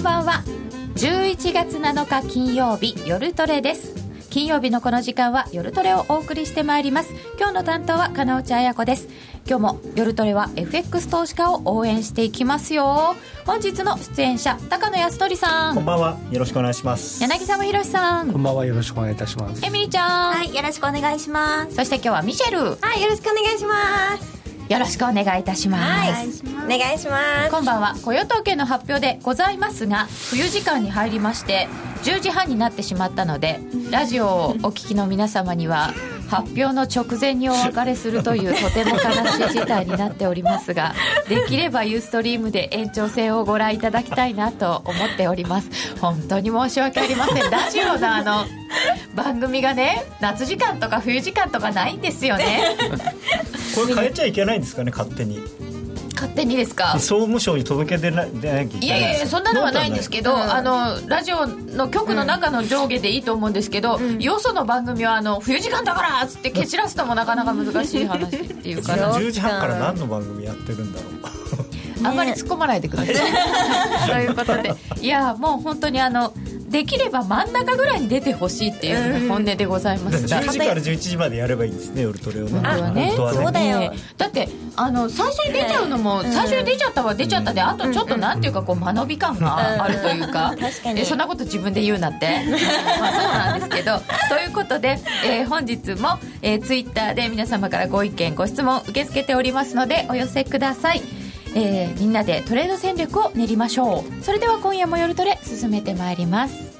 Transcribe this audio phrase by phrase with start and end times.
[0.00, 0.42] んばんは。
[0.96, 3.94] 11月7日金曜日夜トレです。
[4.30, 7.12] 金曜日のこの時間は夜トレをお送りしてまいります。
[7.38, 9.08] 今日の担当は金内彩子です。
[9.46, 13.14] 今日も夜トレは FX 投資家を応援していきますよ。
[13.44, 15.74] 本日の出演者高野康則さん。
[15.74, 16.16] こんばんは。
[16.30, 17.22] よろしくお願いします。
[17.22, 18.32] 柳沢博さん。
[18.32, 18.64] こんばんは。
[18.64, 19.64] よろしくお願いいたします。
[19.66, 20.32] エミリちゃん。
[20.32, 21.74] はいよろしくお願いします。
[21.74, 22.78] そして今日はミシェル。
[22.80, 24.39] はいよろしくお願いします
[24.70, 27.50] よろしくお願いいたします、はい、お願いします。
[27.50, 31.66] こんばんは雇用統計の発表でございますが冬時間に入りまして
[32.04, 33.58] 10時半になってしまったので
[33.90, 35.92] ラジオをお聞きの皆様には
[36.30, 40.94] 発表の直前にお別れするというとても悲しい事態になっておりますが
[41.28, 45.68] できればユーストリームで延長戦をご覧いただきたいなと思っております。
[46.00, 47.50] 本当に申し訳ありません。
[47.50, 48.44] ラジオのあの
[49.14, 52.76] 番組がね夏時間とか冬時間とかないんですよね。
[53.74, 55.40] これ変えちゃいけないんですかね勝手に。
[56.20, 56.98] 勝手にですか？
[56.98, 68.96] 総務省に届け出な出なきゃいけないいやいやそんなのはないんですけど、あのラジオの局の中の上下でいいと思うんですけど、よその番組はあの冬時間だからっつって蹴散らすのもなかなか難しい話っていうか。
[68.96, 71.12] な10時半から何の番組やってるんだろう。
[72.02, 73.14] あんまり突っ込まないでください。
[74.10, 74.74] ということで。
[75.00, 76.32] いやもう本当にあの
[76.70, 80.26] できれば真ん中ぐらいに出てほしいっていうのが本音でございます。
[80.26, 82.60] が10時から11時までやればいいんですね夜トレをね。
[82.60, 83.80] はね本当はそうだよ。
[83.80, 91.00] ええだってあの最初に出ちゃうのも、最初に出ちゃったは出ちゃったで、あとちょっとなんていうかこう間延び感があるというか,、確かに。
[91.00, 92.40] えそんなこと自分で言うなって。
[93.00, 94.00] まあそうなんですけど。
[94.28, 101.02] ということで、えー本日も、えー、ツイッターで皆様からご意見ご質問受け付けておりますのでお寄せください
[101.54, 104.22] えーみんなでトレード戦略を練りましょう。
[104.22, 106.78] それでは今夜も夜トレ進めてまいります。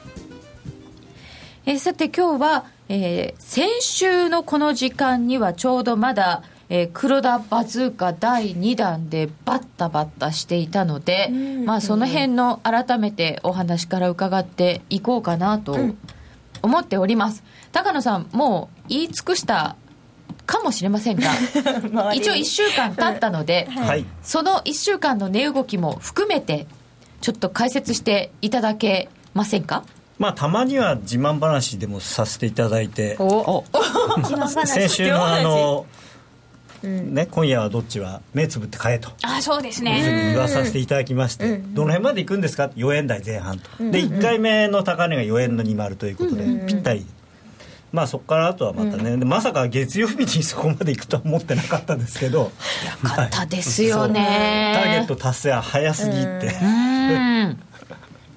[1.66, 11.30] えーさて今日は、えー先週のこの時間にはちょうどまだ、えー黒田バズーカ第2弾でバッタバッタしていたので、
[11.64, 15.76] まあ、その辺の改めてお話から伺っていこうかなと
[16.62, 17.42] 思っております、
[17.72, 19.76] 高野さんもう言い尽くした
[20.50, 21.30] かもしれませんが
[22.12, 24.04] 一応1週間経ったので、はい。
[24.22, 26.66] その1週間の値動きも含めて
[27.20, 29.84] ちょっと解説していただけませんか？
[30.18, 33.16] まあたまには自慢話でもさせていただいて。
[34.66, 35.86] 先週のあの、
[36.82, 39.10] ね、今夜はどっちは目つぶって買えと。
[39.22, 47.06] あそうですいうふうにね言わさせていただきまして、どの辺まで行くんですか？4円台前半と、で1回目の高値が4円の20ということで、ぴったり
[47.92, 52.38] まあそこからあとはまたね、でまさか月曜日にそこまで行くとは思ってなかったんですけど。
[52.38, 52.50] よ
[53.02, 54.72] かったですよね。
[54.74, 54.84] そう。
[54.84, 57.69] ターゲット達成は早すぎって、うん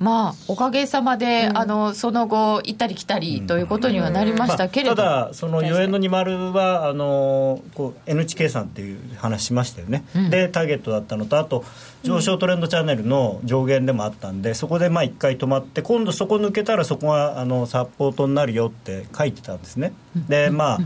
[0.03, 11.63] まあおかげさまで、あのその後行ったり来たりということにはなりましたけれど、まあただその4円の20はあのこう NH 計算っていう話しましたよね、でターゲットだったのとあと
[12.03, 19.93] 上昇トレンドチャンネルの上限でもあったんでそこでまあ1回止まって今度そこ抜けたらそこがあのサポートになるよって書いてたんですね。
[20.27, 20.79] でま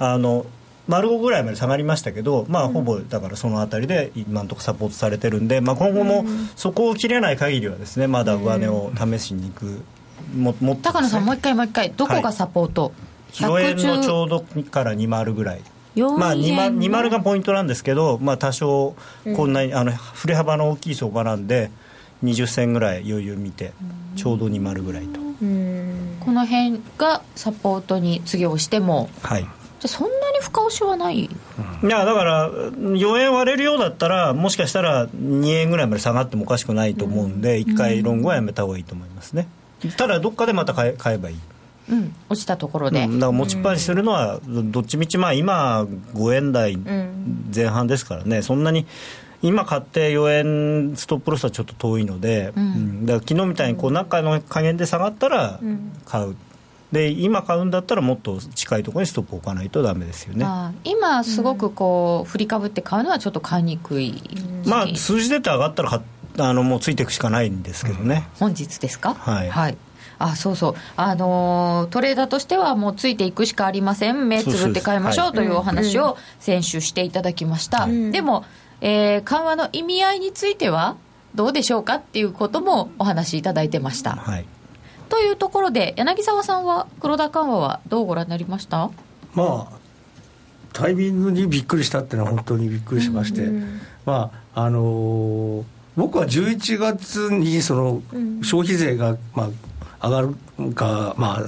[0.00, 0.44] ああの
[0.88, 6.24] 丸5ぐらいまで下がりましたけど、まあ、ほぼだからそのあたりで今のところサポートされてるんで、まあ、今後も
[6.54, 9.82] そこを切れない限りはですねまだ上値を試しに行く
[10.34, 12.92] ももっと高野さんもう一回もう一回どこがサポート、
[13.32, 15.60] 4円のち110ょうどから20ぐらい。
[15.94, 18.94] 4円まあ、20, 20がポイントなんですけど、まあ、多少
[19.34, 21.70] こんなに、あの振れ幅の大きい相場なんで
[22.22, 23.72] 20銭ぐらい余裕見て
[24.14, 29.46] ちょうど20ぐらいと、この辺がサポートに次をしてもはい
[29.78, 31.24] じゃあそんなに深押しはない？
[31.24, 31.30] い
[31.82, 39.48] やだから4円割れるようだったらもしかしたら2円ぐらいまで下がってもおかしくないと思うんで、1回ロングはやめた方がいいと思いますね。
[39.96, 41.36] ただどっかでまた買え買えばいい。
[41.90, 42.14] うん。
[42.28, 46.76] 落ちたところで、うん、だから持ちっぱなしするのはどっちみちまあ今5円台
[47.54, 48.42] 前半ですからね。
[48.42, 48.86] そんなに
[49.42, 53.06] 今買って4円ストップロスはちょっと遠いので、うん。
[53.06, 55.60] だから昨日みたいにこう中の加減で下がったら
[56.06, 56.36] 買う、
[56.92, 60.46] で今買うんだったらもっと近いところにストップ置かないとダメですよね。
[60.84, 64.22] 今すごくこう振りかぶって買うのはちょっと買いにくい、
[64.64, 66.02] まあ数字出て上がったら買っ
[66.38, 69.14] あのもうついていくしかないんですけどね、本日ですか？
[69.14, 69.76] はい。
[70.18, 74.28] あそうそう、あのートレーダーとしてはもうついていくしかありません。
[74.28, 78.44] 目つぶって買いましょうというお話を先週していただきました、でも、
[78.80, 80.96] えー緩和の意味合いについては
[81.34, 84.46] どうでしょうかっていうこともお話しいただいてました、はい
[85.08, 88.90] というところで柳沢さんは黒田緩和はどうご覧になりました？
[89.34, 89.76] まあ
[90.72, 93.50] タイミングにびっくりしたっていうのは本当にびっくりしまして、
[94.04, 95.64] まああのー
[95.96, 98.02] 僕は11月にその
[98.42, 99.48] 消費税が、ま
[99.98, 100.34] あ、上が
[100.68, 101.40] るか、ま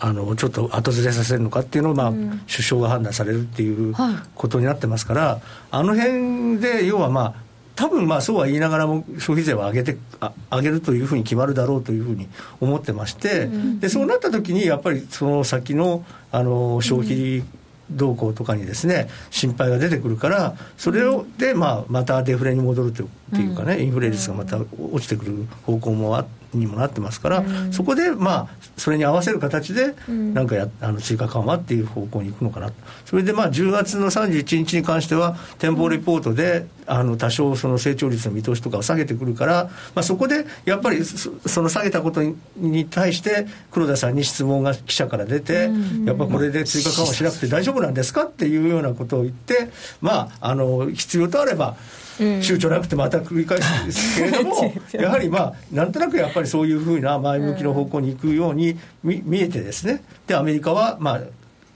[0.00, 4.14] あ、あのちょっと後ずれさせるのかっていうのを、まあ首相が判断されるっていうはい。
[4.34, 5.40] ことになってますから、
[5.70, 7.34] あの辺で要はまあ
[7.80, 12.28] 多分まあそうは言いながらも消費税は上げてあ上げるというふうに決まるだろうというふうに
[12.60, 13.48] 思ってまして、
[13.78, 17.42] でそうなった時にやっぱりその先のあの消費
[17.90, 23.02] 動向とかにですね心配が出てくるからそれをで、まあ、またデフレに戻ると
[23.40, 26.39] いうかね、インフレ率がまた落ちてくる方向もあって。
[26.54, 32.72] にもなってますから、うん、そこでまあそれに合わせる形でなんかや、あの追加緩和っていう方向に行くのかな。
[33.04, 42.20] それでまあ10月の31日に関しては展望レポートであの多少その成長率の見通しとかを下げてくるから、まあ、そこでやっぱりその下げたこと
[42.56, 49.70] に対して黒田さんに質問が記者から出て、うん、やっぱこれで追加緩和しなくて大丈夫なんですかっていうようなことを言って
[50.00, 51.76] まああの必要とあれば
[52.18, 60.02] 躊躇なくてまた繰り返すんですけれども やはりまあなんとなくやっぱりそういうふうな前向きの方向に行くように見見えてですね。
[60.26, 61.20] でアメリカはまあ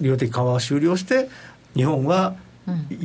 [0.00, 1.28] 量的緩和は終了して
[1.74, 2.34] 日本は、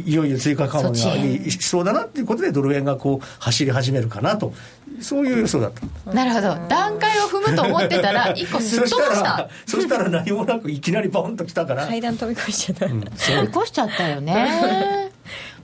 [0.06, 4.54] いよいよ追加緩和がいそうだなっていうことでドル円がこう走り始めるかなと。
[5.02, 5.72] そういう予想だっ
[6.06, 6.14] た。
[6.14, 6.68] なるほど。
[6.68, 9.50] 段階を踏むと思ってたら 一個すっ飛ばした。
[9.66, 11.88] そしたら何もなくいきなりボンときたから。
[11.88, 15.12] 階段飛び越しちゃった、うん、 飛び越しちゃったよね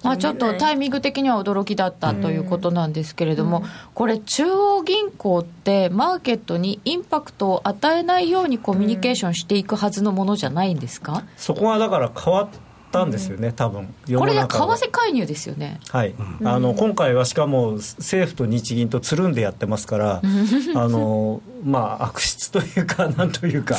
[0.05, 3.63] まあ、ちょっとタイミング的には驚きだったということなんですけれども、
[3.93, 12.47] これ、中央銀行って、マーケットにインパクトを与えないようにコミュニケーションしていくはずのものじゃないんですか、そこはだから変わっ
[12.91, 13.93] たんですよね、多分。
[14.15, 16.13] これで為替介入ですよね、はい。
[16.43, 23.77] あの今回はしかも政府と日銀とつるんでやってますからあの、まあ、悪質というかなんというか。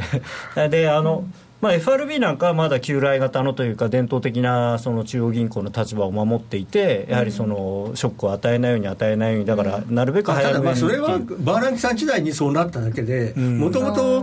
[0.70, 1.24] であの、
[1.60, 14.22] まあ、FRB なんかはまだ旧来型のというか伝統的なその中央銀行の立場を守っていてやはりそのショックを与えないように与えないようにだからなるべく早めに、まあそれはバーランキさん時代にそうなっただけでもともと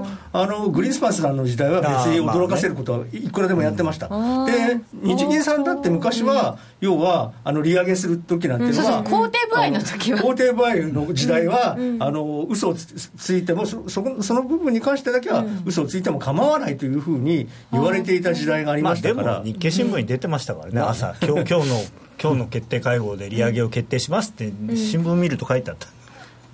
[0.69, 4.07] グリーンスパンさんの時代は別に驚かせることはいくらでもやってました、
[4.45, 10.19] で日銀さんだって昔は要はあの利上げする時なんていうのは、肯定部合の時は。
[10.19, 21.15] 肯定部合の時代は、うん、あの嘘をついてもそそその部分に関してだけは嘘をついても構わないというふうに言われていた時代がありましたから、まあ、日経新聞に出てましたからね、朝。
[21.21, 21.83] 今日 今日の
[22.21, 24.45] 今日の決定会合で利上げを決定しますって
[24.75, 25.87] 新聞見ると書いてあった。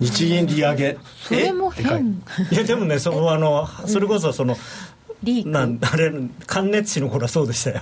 [0.00, 0.98] 日銀利上げ。
[1.22, 2.22] それも変。
[2.50, 2.54] い。
[2.54, 4.56] やでもねその あのそれこそその、
[5.22, 5.50] リーク。
[5.50, 6.12] なんあれ
[6.46, 7.80] 関熱紙の頃はそうでしたよ。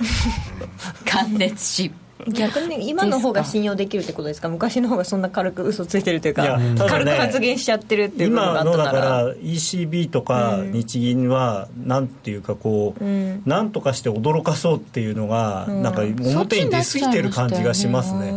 [1.06, 2.01] 関熱紙
[2.32, 4.48] 逆に今の方が信用できるってことですか？
[4.48, 18.32] 昔の方がそんな軽く嘘ついてるというか、ね、軽く発言しちゃってるっていう今のだから ECB とか日銀はなんていうかこう、うん、なんとかして驚かそうっていうのが、うん、なんか表に出過ぎてる感じがしますね、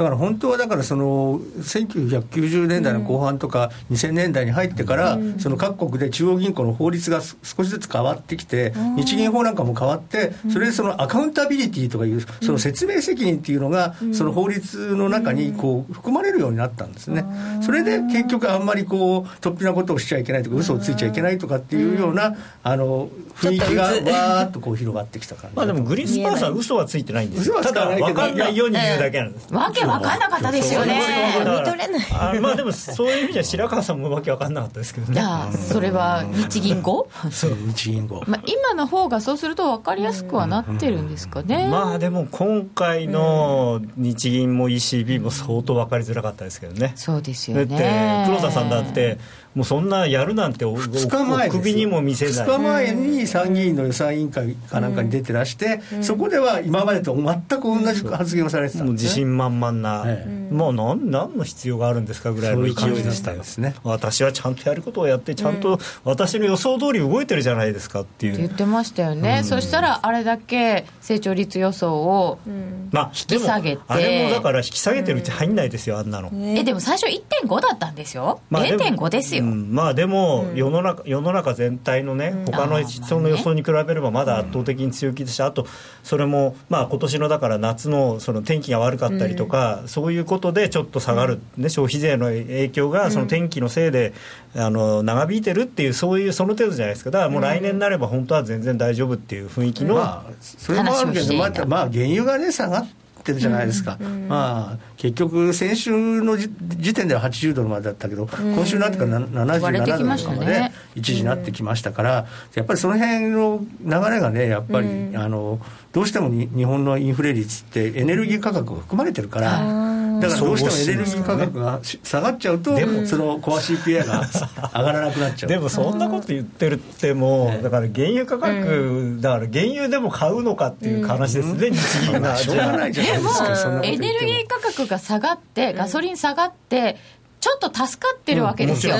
[0.00, 17.26] だから本当はだからその1990年代の後半とか2000年代に入ってから、その各国で中央銀行の法律が少しずつ変わってきて、日銀法なんかも変わってそれでそのアカウンタビリティとかいうその説明責任っていうのが、その法律の中にこう含まれるようになったんですね。
[17.60, 25.56] それで結局あんまりこう突飛なことをしちゃいけないとか嘘をついちゃいけないとかっていうようなあの雰囲気がわーっとこう広がってきた感じ。
[25.58, 27.60] まあでもグリーンスパーさん嘘はついてないんですよ。
[27.60, 29.52] ただ分かんないように言うだけなんです。
[29.52, 31.00] わけ分かんなかったですよね。
[31.38, 32.06] 見とれない。
[32.12, 35.22] あまあでもそういう意味じゃ白川さんもわけ分かんなかったですけどね。
[35.52, 37.08] それは日銀語？
[37.30, 38.22] そう日銀語。
[38.26, 41.68] まあ今の方がそうすると分かりやすくはなってるんですかね。
[41.70, 46.92] まあでも今回の日銀も ECB も相当分かりづらかったですけどね。
[46.96, 47.66] そうですよね。
[47.66, 49.18] だって黒田さんだって。
[49.54, 52.34] もうそんなやるなんて2日前首にも見せない。
[52.34, 60.06] 2日前に参議院の予算委員会かなんかに出てらして、うん、そこでは今までと全く同じ発言をされてたんです、ね、自信満々な、
[60.50, 63.74] もう何何の必要があるんですかぐらいの勢いでしたよね。
[63.82, 85.66] 私はちゃんとやることをやってちゃんと私の予想通り動いてるじゃないですかっていう、言ってましたよね、うん、そしたらあれだけ成長率予想を引き下げて、まあ、あれもだから引き下げてるうち入んないですよあんなの、えでも最初1.5だったんですよ、まあ、0.5ですようん、まあでも世の中、世の中全体のね、他の人の予想に比べればまだ圧倒的に強気でした、あと、
[86.02, 94.12] それも、まあ今年のだから夏のその天気が悪かったりとか、そういうことでちょっと下がる、ね、消費税の影響がその天気のせいで
[94.54, 102.99] あの長引いてるっていう、そういうその程度じゃないですか、だからもう来年になれば本当は全然大丈夫っていう雰囲気の、まあ、それもあるけど、また、まあ、原油がね、下がって。
[103.20, 105.90] ってるじゃないですか、うんうん、まあ、結局、先週
[106.22, 115.60] の時点では80ドルまでだったけど、うん、今週になってから77ドルまで一時なってきましたから、やっぱりその辺の流れがね、やっぱり、あの
[115.92, 119.89] どうしても日本のインフレ率ってエネルギー価格が含まれてるから。
[120.20, 124.28] だからどうしてもエネルギー価格が下がっちゃうとそのコア CPI が
[124.74, 125.48] 上がらなくなっちゃう。
[125.48, 133.80] でもそんなこと言ってるってもだから原油価格、だから原油でも買うのかっていう話ですね、日銀が、しょうがないじゃないですか。
[133.82, 136.96] エネルギー価格が下がってガソリン下がって
[137.40, 138.96] ちょっと助かってるわけですよ、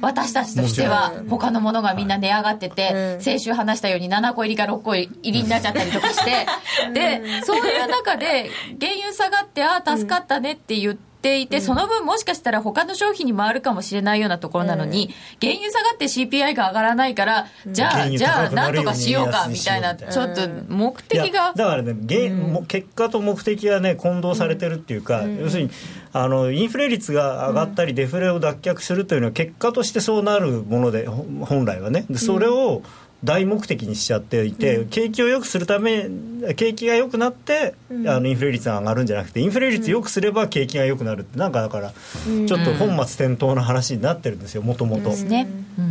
[0.00, 6.46] 私たちとしては他のものがみんな値上がってて、先週話したように7個入りか6個入りになっちゃったりとかして
[6.92, 8.50] でそういう中で
[8.80, 15.10] 原油下がってああ助かったねって言ってていて、その分もしかしたら他の商品に回るかもしれないようなところなのに、
[15.40, 21.52] 原油下がって CPI が上がらないから、じゃあ、じゃあ、なんとかしようかみたいな、ちょっと目的が。
[21.54, 25.70] だからね、原結果と目的がね、混同されてるっていうか、要するに、
[26.12, 32.06] あのインフレ率が上がったり、デフレを脱却するというのは、結果としてそうなるもので、本来はね。
[32.14, 32.82] それを、
[33.24, 36.08] 大目的にしちゃっていて、うん、景気を良くするため
[36.56, 45.12] 景気が良くなって、うん、あのインフレ率が上がるんじゃなくてインフレ率良くすれば景気が良くなるってなんかだから、ちょっと本末転倒な話になってるんですよもともと。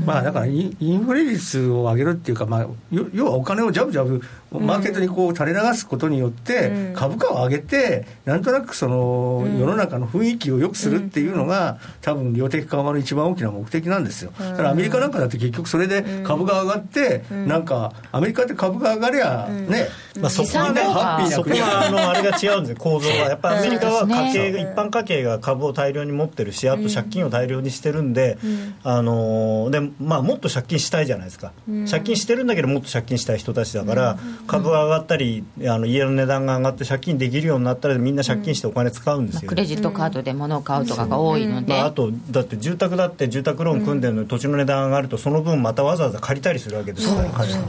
[0.05, 2.67] まあだからインフレ率を上げるっていうか、まあ、
[3.13, 14.31] 要はお金をジャブジャブマーケットにこう垂れ流すことによって、株価を上げてなんとなくその世の中の雰囲気を良くするっていうのが多分量的緩和の一番大きな目的なんですよ。
[14.38, 19.88] だからアメリカなんかだって結局それで株が上がってなんかアメリカって株が上がりゃね、
[20.20, 23.16] まあ、そこはねハッピーなそこはあのあれが違うんですよ構造が。
[23.16, 28.38] やっぱりアメリカは家計が、一般家計が株を大量に持ってるしあと借金を大量にしてるんで,、
[28.84, 31.52] あのでまあ、もっと借金したいじゃないですか、
[31.90, 47.60] 借金してるんだけどもっと借金したい人たちだから、株が上がったりあの家の値段が上がって借金できるようになったらみんな借金してお金使うんですよ、クレジットカードで物を買うとかが多いので、まあ、あとだって住宅だって住宅ローン組んでるのに土地の値段上がるとその分またわざわざ借りたりするわけですから彼ら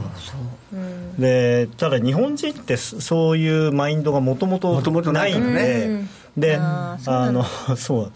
[1.17, 6.01] でただ日本人ってそういうマインドがもともとないんで、
[6.37, 7.43] であの
[7.75, 8.11] そう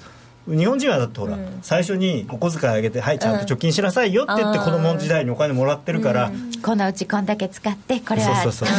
[0.47, 8.77] 日本人はだってほら、うん、最初にお小遣いあげてはいちゃんと貯金しなさいよって言って子供時代にお金もらってるから、うん、このうちこんだけ使ってこれはそうそうそう。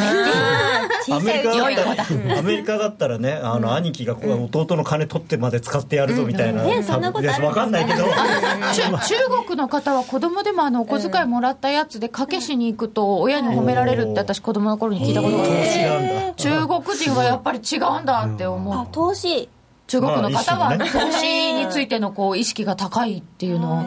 [1.13, 1.93] アメリカだ。
[1.93, 8.05] ったらアメリカだったらねあの、兄貴が弟の金取ってまで使ってやるぞみたいな、うん、ねそんなこと分かんないけど。
[8.05, 16.35] 中国の方は子供でもあのお小遣いもらったやつで賭けしに行くと親に褒められるって私子供の頃に聞いたことがあって。
[16.37, 18.87] 中国人はやっぱり違うんだって思う。
[18.93, 19.49] 投資
[19.87, 23.83] 中国の方は投資についてのこう意識が高いっていうのを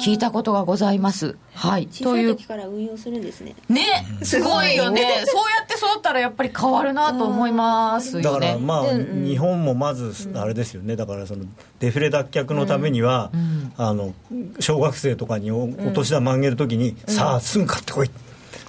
[0.00, 1.36] 聞いたことがございます。
[1.54, 1.86] はい。
[1.86, 2.36] という。
[2.36, 3.54] 時から運用するんですね。
[3.68, 3.84] ね、
[4.22, 5.02] すごいよね。
[5.26, 8.22] そうやって育ったらやっぱり変わるなと思いますよね。
[8.22, 10.96] だからまあ、日本もまずあれですよね。
[10.96, 11.44] だからその
[11.80, 13.30] デフレ脱却のためには、
[13.76, 14.14] あの
[14.58, 18.10] 小学生とかにお年玉あげるときに、さあすぐ買ってこい。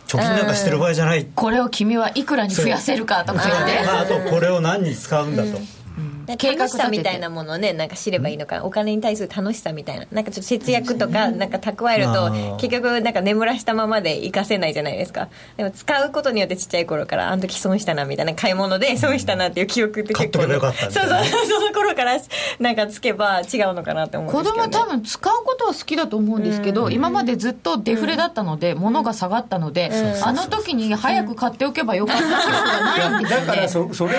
[0.08, 1.26] 貯金なんかしてる場合じゃない。
[1.34, 3.80] これを君はいくらに増やせるかとか言って。
[3.80, 5.58] あとこれを何に使うんだと。
[6.28, 10.06] 楽しさみたいなものをねなんか知ればいいのかお金に対する楽しさみたいな。
[10.12, 15.30] なんかちょっと節約とかなんか蓄えると結局なんか眠らしたままで活かせないじゃないですか。
[15.58, 22.18] でも使うことによってちっちゃい頃からあの時損したなみたいな買い物で損したなっていう記憶って結構、そうそうその頃から
[22.60, 29.92] なんかつけば違うのかなって思うんですけど、ね、子供多分使うことは好きだと思うんですけど、今までずっとデフレだったので、物が下がったので、
[30.24, 34.18] あの時に早く買っておけばよかった記憶がないんですよ、ね、だからそそれで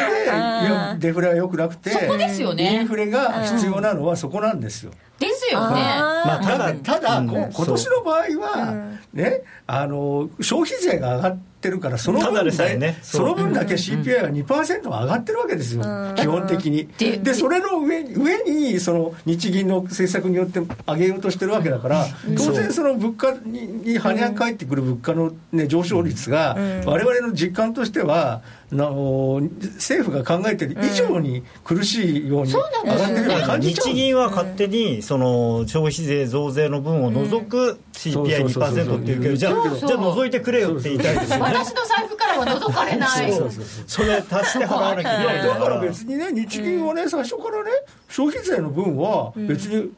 [0.98, 2.74] デフレはよくなくてそこですよね。
[2.74, 4.92] インフレが必要なのはそこなんですよ。
[5.18, 5.76] ですよね。
[5.76, 15.82] まあ、ただ、ただ、うん、今年の場合は、ね、あの、消費税が上がって、ってるからその分だ,、ね、その分だけ CPI は2%上がってるわけですよ、
[16.16, 16.88] 基本的に。
[16.98, 28.42] でそれの上上にその日銀の政策によって上げようとしてるわけだから当然その物価に跳ね返ってくる物価の、ね、上昇率が我々の実感としては
[28.72, 29.40] の
[29.74, 41.42] 政府が考えてる以上に苦しいように上がってるような感じ日銀は勝手にその消費税増税の分を除く CPI2% っていうけどじゃあじゃあ除いてくれよって言いたいですよね。
[41.42, 43.32] 私の財布からは除かれない。
[43.32, 45.46] そうそうそうそれ足して払わなきゃいけない。
[45.46, 47.70] だから別にね日銀はね最初からね
[48.08, 49.92] 消費税の分は別に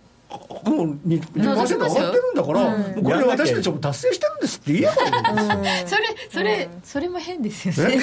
[0.64, 7.98] もう 2%, 2上がってるんだから、うん、これ私たちも達成してるんですって言えばいいんですよ、それそれ、それも変ですよね。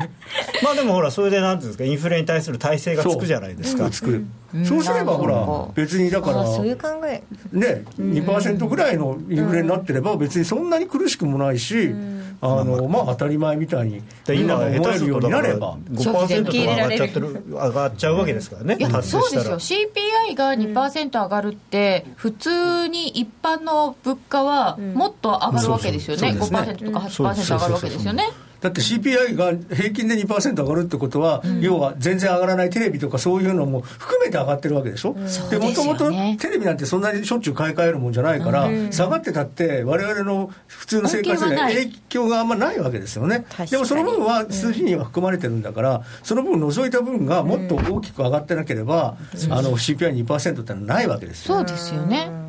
[0.62, 3.90] まあでもほらそれでなんていうんですかインフレに対する体制がつくじゃないですか。
[3.90, 4.24] つく、
[4.64, 7.22] そうすればほら別にだからそういう考え。
[7.52, 11.94] ね2%ぐらいのインフレになってれば別にそんなに苦しくもないし、
[12.40, 19.58] あのまあ当たり前みたいに今思えるようになれば5%とか上がっちゃってる上がっちゃうわけですからね、そうですよ。
[19.58, 28.24] CPI が2%上がるって普通に一般の物価はもっと上がるわけですよね、5%とか8%上がるわけですよね。
[28.66, 43.46] だって CPI が平均で2%上がるってことは、うん、要は全然上がらないテレビとかそういうのも含めて上がってるわけでしょ、うん、でもともとテレビなんてそんなにしょっちゅう買い替えるもんじゃないから、うん、下がってたって我々の普通の生活に影響があんまないわけですよね。
[43.70, 49.16] でもその分は数字には含まれてるんだから、その分除いた分がもっと大きく上がってなければ、
[49.50, 51.56] あの CPI2% ってのはないわけですよ。
[51.56, 52.45] そうですよね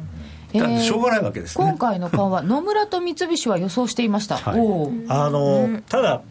[0.54, 4.60] だってしょうがないわけです、ね、今回の緩和、 野村と三菱は予想していました、はい、
[5.10, 6.22] あのただ、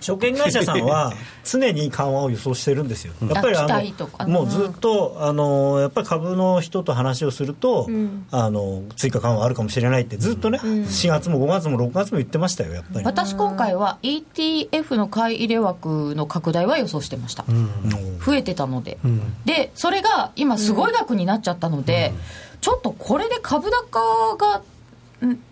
[0.00, 1.12] 証券会社さんは
[1.44, 13.04] 常に緩和を予想してるんですよ、やっぱりあのもうずっとあのやっぱり株の人と話をすると、うん、あの追加緩和あるかもしれないってずっとね、うん、4月も5月も6月も言ってましたよやっぱり。
[13.04, 18.98] 私今回は ETF の買い入れ枠の拡大は予想してました、うん、増えてたので、
[19.44, 22.12] でそれが今すごい額になっちゃったので、
[22.62, 24.62] ちょっとこれで株高が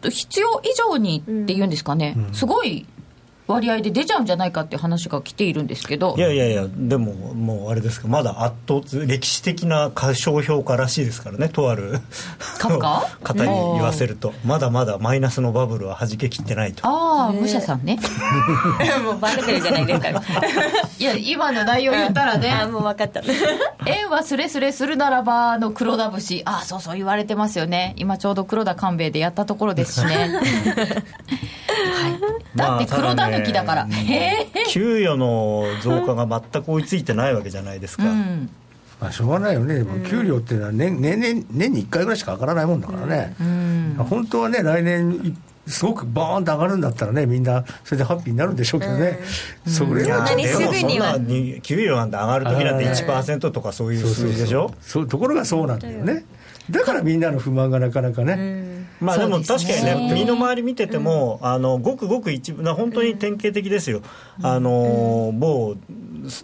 [0.08, 2.86] 必要以上にっていうんですかね、すごい
[3.50, 6.14] 割合で出ちゃうんじゃないかっていう話が来ているんですけど。
[6.16, 12.00] いやいやいやでももうあれですかまだ圧倒歴史的な過小評価らしいですからねとある。
[13.22, 14.32] 方に言わせると。
[14.44, 16.86] まだまだマイナスのバブルははじけきってないと。
[16.86, 17.98] ああ武者さんね。
[19.04, 20.10] もうバレてるじゃないですか。
[20.98, 22.50] いや今の内容言ったらね。
[22.50, 23.20] あもう分かった。
[23.86, 26.42] 円はスレスレするならばの黒田節。
[26.44, 27.94] ああそうそう言われてますよね。
[27.96, 30.30] 今ちょうど黒田官兵衛でやったところですしね。
[31.80, 33.98] はい、だって黒田だから、まあ、
[34.68, 38.50] 給与の増加が全く追いついてないわけじゃないですか、うん、
[39.00, 49.20] まあ、しょうがないよね、でも給料っていうのは年年年年に1回ぐらいしか上がらないもんだからね、うん、本当はね、来年、すごくボーンと上がるんだったらね、みんな、それでハッピーになるんでしょうけどね、
[49.66, 54.72] うん、それは、ね、でもそんなに給料なんて上がるときなんて1%とかそういう数字でしょ？
[54.80, 56.24] そうところがそうなんだよね。
[56.70, 58.79] だからみんなの不満がなかなかね。
[59.00, 64.02] まあでも確かにね、身の回り見てても、あのごくごく一部、本当に典型的ですよ、
[64.42, 65.76] あの某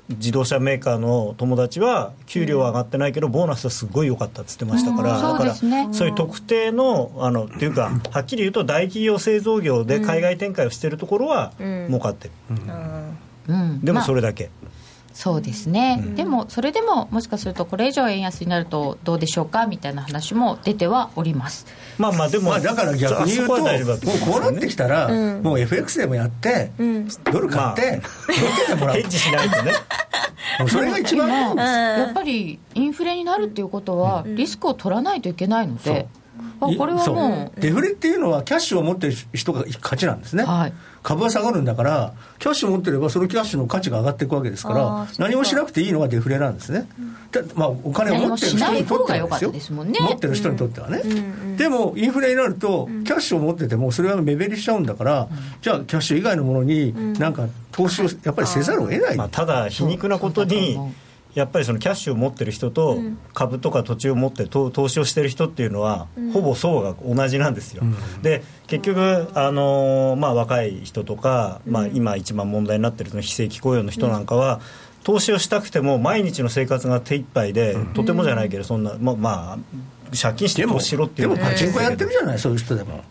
[0.08, 5.54] 自動車メーカーの友達は、給料は上がってないけど、ボーナスはすごい良かったっつってましたから、だから
[5.92, 12.32] そういう特定の、あのっていうか、はっきり言うと、大企業製造業で海外展開をしているところは儲かってる、
[13.82, 14.50] でもそれだけ。
[15.16, 21.64] そうですね、うん、でもそれでももしかするとこれ以上円安になるとどうでしょうかみたいな話も出てはおります。
[21.96, 23.64] まあまあでも、まあ、だから逆に言うともう
[24.30, 28.02] こうなってきたら、うん、もう FX でもやって、うん、ドル買って、
[28.78, 29.72] まあ、ヘッジしないとね。
[30.68, 36.08] それが一番やっぱりインフレになるっていうことはリスクを取らないといけないので、
[36.60, 37.60] あこれはもう。
[37.60, 40.72] デフレっていうのはキャッシュを持ってる人が勝ちなんですね、はい、
[41.02, 60.76] 株は下がるんだからキャッシュ持ってればそのキャッシュの価値が上がっていくわけですから何もしなくていいのがデフレなんですね、うん、まあ、お金を持ってる人にとってはですよ、ね、持ってる人にとってはね、うん、でもインフレになるとキャッシュを持っててもそれは目減りしちゃうんだから、うん、じゃあキャッシュ以外のものになんか投資をやっぱりせざるを得ない、まあ、ただ皮肉なことに
[61.36, 62.98] やっぱりそのキャッシュを持ってる人と
[63.34, 67.82] 株とか土地を持って投資をしてる人っていうのは、ほぼ層が同じなんですよ、
[68.22, 74.60] で結局、あのまあ、若い人とか、まあ、今一番問題になってる非正規雇用の人なんかは、
[75.04, 79.58] 投資をしたくても毎日の生活が手一杯で、とてもじゃないけどそんなままあ
[80.20, 83.04] 借金して投資しろっていうでもパチンコやってるじゃないそういう人でも。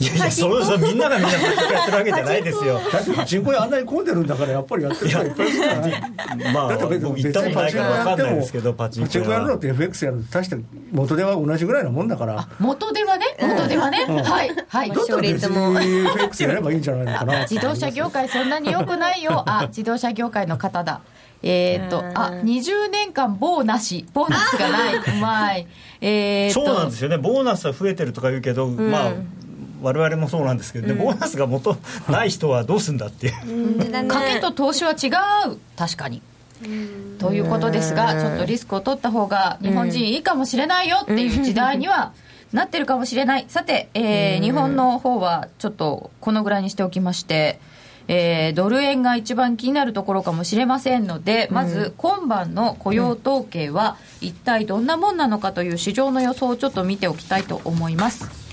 [0.00, 2.80] いやいやそうそうみんながみんなパチンコやってるわけじゃないですよ。
[2.92, 6.52] だってパチンコ屋あんなに混んでるんだからやっぱりやってる人いっぱいいるから。
[6.52, 10.56] まあだって僕行ったことないから分かんないですけどパチンコやるのって FX やるの大して
[10.92, 12.48] 元手は同じぐらいのもんだから。
[12.60, 14.90] 元手はね元手はね、うん、はいはい。
[14.90, 17.40] だったら別に FX やればいいんじゃないのかな。
[17.48, 19.42] 自動車業界そんなによくないよ。
[19.50, 21.00] あ自動車業界の方だ。
[21.42, 24.94] えーと、あ20年間ボーなしボーナスがない。
[24.98, 25.66] うまい、
[26.00, 27.18] えー、そうなんですよね。
[27.18, 29.12] ボーナスは増えてるとか言うけど、うん、まあ
[29.82, 31.76] 我々もそうなんですけど、ね、ボーナスが元
[32.08, 35.08] ない人はどうすんだっていう、賭けと投資は違
[35.48, 35.58] う。
[35.76, 36.22] 確かに。
[37.18, 42.10] ということですがちょっとリスクを取った方が日本人いいかもしれないよっていう時代には
[42.52, 43.44] なってるかもしれない。
[43.48, 47.60] さて、えー、日本の方はちょっとこのぐらいにしておきまして
[48.08, 58.47] えー、ドル円が一番気になるところかもしれませんので、まず今晩の雇用統計は一体どんなもんなのかという市場の予想をちょっと見ておきたいと思います。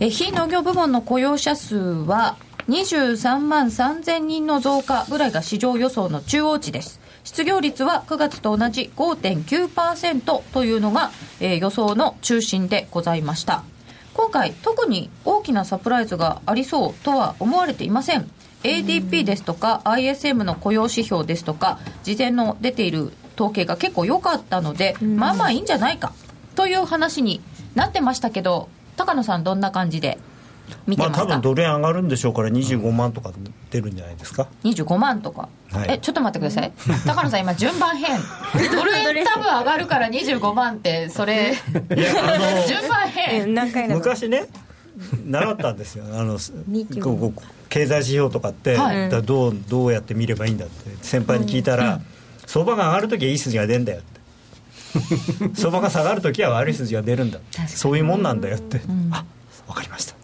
[0.00, 2.36] え非農業部門の雇用者数は
[2.68, 7.00] 23万3000人の増加ぐらいが市場予想の中央値です。
[7.22, 13.64] 失業率は9月と同じ5.9%というのが、えー、予想の中心でございました。
[14.14, 18.30] 今回特に大きなサプライズがありそうとは思われていません。
[18.64, 26.14] ADP ですとか ISM の雇用指標ですとか事前の出ている統計が結構良かったのでまあまあいいんじゃないか
[26.54, 27.42] という話に
[27.74, 30.18] なってましたけど高野さんどんな感じで
[30.68, 33.32] まあ見てますか、多分ドル円上がるんでしょうから25万とか
[33.70, 35.92] 出るんじゃないですか、25万とか、はい。
[35.92, 36.72] えちょっと待ってください。
[37.06, 38.18] 高野さん今順番変。
[38.70, 41.54] ドル円多分上がるから25万ってそれ。
[42.66, 43.94] 順番変。
[43.94, 44.46] 昔ね
[45.26, 46.04] 習ったんですよ。
[46.12, 49.10] あの25こ経済指標とかって、はい。
[49.22, 52.00] どうどうやって見ればいいんだって先輩に聞いたら、
[52.46, 54.13] 相場が上がるときはいい筋が出るんだよって
[55.54, 57.40] 相場が下がるときは悪い筋が出るんだ。
[57.66, 58.80] そういうもんなんだよって、
[59.10, 59.24] あ
[59.66, 60.14] 分かりました。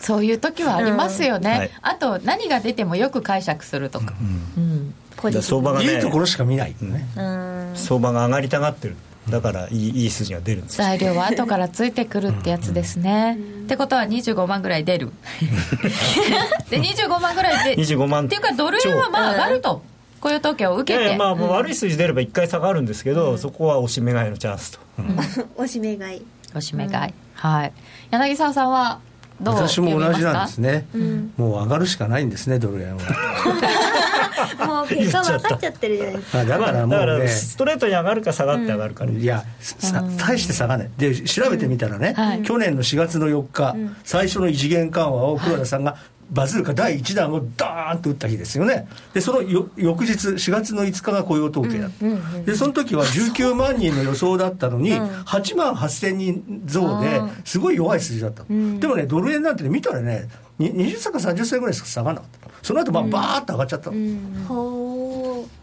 [0.00, 1.70] そういう時はありますよね、うんはい。
[1.82, 4.14] あと何が出てもよく解釈するとか、
[4.56, 7.72] うんポジティブ相場がねいいところしか見ないね、うん。
[7.74, 8.96] 相場が上がりたがってる。
[9.28, 10.80] だからいいいい筋が出るんです。
[10.80, 15.12] よ材料は後からついてくるってやつですね、ってことは25万ぐらい出る。
[16.70, 18.24] で25万ぐらいで25万。
[18.24, 19.82] っていうかドル円はまあ上がると
[20.20, 24.78] 雇用統計を受けて、いやいやまあもう悪い数字出れば1回下がるんですけど、そこは押し目買いのチャンスと、
[25.56, 26.26] おしめ買い。
[26.54, 27.72] おしめ買い、はい。
[28.10, 29.00] 柳沢さんは
[29.40, 30.86] どう私も同じなんですね。
[30.92, 33.02] ね、もう上がるしかないんですねドル円は。
[34.66, 36.40] もう結果分かっちゃってるじゃないですか。
[36.40, 40.90] あだからもだからうねストレートに上がるか下がって上がるか、いやさ大して下がない。
[40.98, 42.42] で調べてみたらね、はい。
[42.42, 45.96] 去年の4月の4日、最初の異次元緩和を黒田さんが
[46.30, 48.88] バズーカ第1弾をダーンと打った日ですよね。
[49.12, 58.54] でそのよ翌日4月の5日が雇用統計だった、でその時は19万人の予想だったのに、8万8000人増ですごい弱い数字だった、で
[58.86, 63.96] もねドル円なんてね見たらねに20銭か30銭ぐらいしか下がらなかったその後まあバーッと上がっちゃったの、
[64.46, 65.59] ほう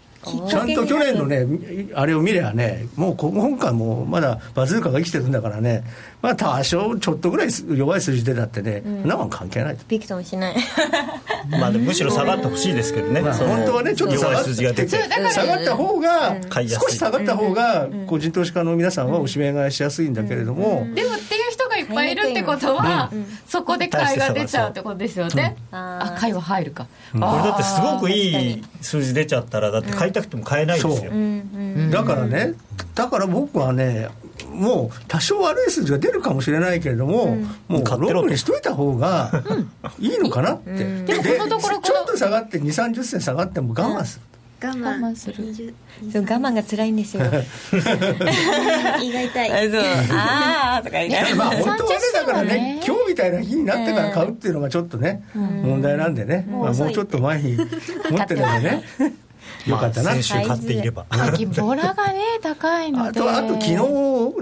[0.49, 1.45] ちゃんと去年のね、
[1.93, 5.83] あれを見ればね、もう今回もまだバズーカが生きてるんだからね、
[6.21, 9.83] まあ多少ちょっとぐらい弱い数字でだってね、そんなもん関係ないと。
[9.87, 10.55] ビクともしない。
[11.49, 14.89] まあむしろ下がってほしいですけどね、まあ本当はね、ちょっと下弱いがっ数字が出て。
[14.89, 16.87] そうだから下がった方が、買いやすい。
[16.87, 21.37] 少し下がった方が、個人投資家の皆さんはおしめ買いしやすいんだけれども、でもって
[21.91, 23.11] っぱいいるってことは、
[23.47, 31.11] そこで買いが出ちゃうってことですよね、あ買いは入るか、これだってすごくいい数字出ちゃったらだって買いたくても買えないですよ、
[31.91, 32.53] だからね、
[32.95, 34.09] だから僕はね、
[34.51, 38.13] もう多少悪い数字が出るかもしれないけれども、もう買ってろと。
[38.13, 39.43] ローにしといた方が
[39.99, 44.21] いいのかなって、ででもこのところこのちょっと下がって2、30銭下がっても我慢する。
[44.21, 45.35] 我慢我慢する。
[45.35, 45.73] 20
[46.11, 47.23] そう我慢が辛いんですよ。
[49.01, 49.71] 胃が痛い。
[49.71, 49.81] そう。
[50.11, 51.35] ああとか言いながら。
[51.35, 57.57] まあ本当はねだからねね今日みたいな日になってから買うっていうのがちょっとね、問題なんでね、まあ、もうちょっと前に
[58.09, 58.83] 持ってるんでね
[59.67, 63.19] よかったな、先週買っていれば、最近ボラがね高いので。
[63.19, 63.75] あとあと昨日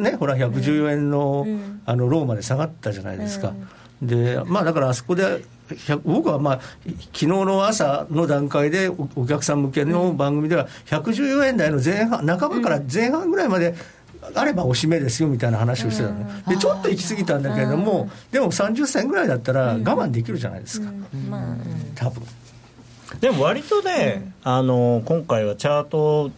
[0.02, 1.48] ねほら114円の,、
[1.86, 3.54] あのローまで下がったじゃないですか、
[4.02, 13.76] でまあだからあそこで100僕はまあ昨日の朝の段階でおお客さん向けの番組では114円台の前半半ばから前半ぐらいまで
[14.34, 20.92] あればおしめですよみたいな話をしてたのね、でちょっと行き過ぎたんだけれども、でも30銭ぐらいだったら我慢できるじゃないですか、
[21.94, 22.24] 多分。
[23.20, 26.32] でも割とね、あの今回はチャート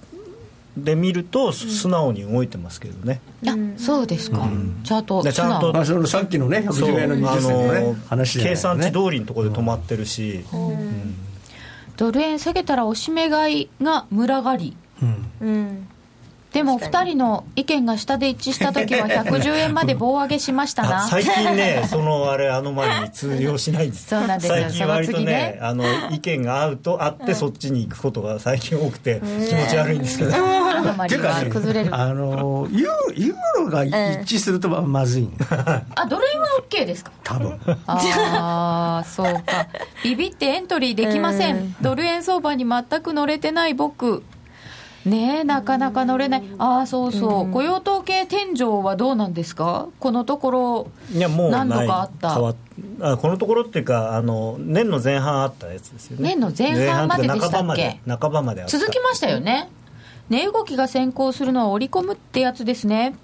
[0.84, 4.48] で見ると素直に動いてますけどね、あそうですか、
[4.84, 10.46] チャートでちゃんとまあ、そのさっきのねそう110円の20銭のね話じゃない計算値ね通りのところで止まってるし、
[11.98, 14.76] ドル円下げたらおしめ買いが群がり。
[15.42, 15.88] うん
[16.58, 21.04] でも2人の意見が下で一致した時は 110円まで棒上げしましたな。
[21.04, 24.08] あ最近ね そのあれアノマリに通用しないんです。
[24.08, 24.64] そうなんですよ。
[24.64, 25.32] 最近割とその次ね。
[25.34, 31.96] ねあの意見が合うと合ってそっちに行くことが最近多くて気持ち悪いんですけど、アノマリはていうかね崩れる。
[31.96, 33.94] あのユーユーロが一
[34.38, 35.26] 致するとままずい。
[35.26, 35.38] ん。
[35.38, 37.12] だあドル円は OK ですか？
[37.24, 37.60] 多分。
[37.86, 39.68] ああそうか。
[40.04, 44.24] ビビってエントリーできません、ドル円相場に全く乗れてない僕
[45.08, 46.44] ねえなかなか乗れない。
[46.58, 49.88] ああそうそう、雇用統計天井はどうなんですか？
[50.00, 52.34] このところいやもう何度かあった。
[52.34, 52.56] 変わっ
[53.02, 56.36] あこのところっていうかあの年の前半あったやつですよね。
[56.36, 58.00] 年の前半まででしたっけ？
[58.06, 59.70] 前半ばまで続きましたよね。
[60.30, 63.16] 値動きが先行するのは織り込むってやつですね。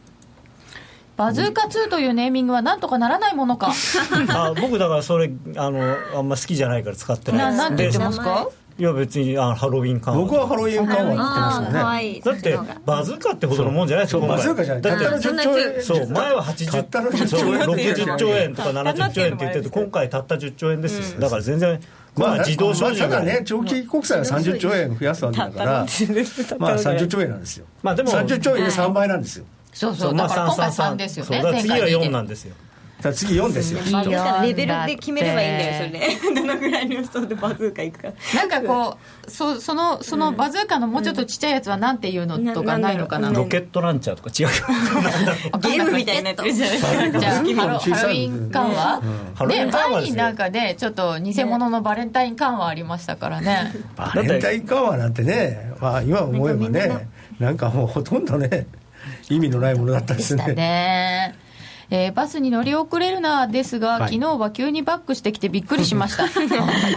[1.15, 3.71] バズーカ2というネーミングはなんとかならないものか。
[4.29, 7.57] あ僕だからそれあのあんま好きじゃないから使ってないです。
[7.57, 8.47] ななんて言ってますか？
[8.79, 12.21] いや別にあハロウィン感僕はハロウィン緩和言ってますよね。
[12.23, 14.81] だってバズーカってほどのもんじゃないですよバズーカじゃない。
[14.81, 21.13] だってたったの10兆円そう前は80たったの10そう兆円って言う60兆円とか70兆円って言ってて今回たった10兆円です。
[21.13, 21.79] よ、だから全然
[22.15, 27.65] まあ自動小まあ銃がただね長期国債は30兆円増やすわけだからまあ30兆円なんですよ。
[27.83, 29.45] まあでも30兆円で3倍なんですよ。
[29.71, 32.55] そうそうまあだから今回333 3ですよそうねだから次は4前回2でなんですよ
[33.03, 33.81] さあ次4ですよ
[34.41, 36.33] レベルで決めればいいんだよそれ。
[36.33, 38.13] でどのぐらいの予想でバズーカいくか。
[38.33, 44.47] なんかこうそそのそのバズーカのもうちょっとちっちゃいやつはなんていうのとかないのかな、うんロケットランチャーとか違う。
[45.59, 49.01] ゲームみたいになってるじゃないハロウィン緩和、
[49.35, 53.73] ハロウィねン緩和で前になんかねちょっと偽物のバレンタイン緩和ありましたからね。
[53.97, 58.65] バレンタイン緩和なんてね、まあ、今思えばねなんかもうほとんどね
[59.29, 61.42] 意味のないものだったですでしたねね
[61.95, 64.13] えーバスに乗り遅れるなですが、はい。
[64.15, 66.25] 昨日は急にバックしてきてびっくりしました。
[66.33, 66.47] 本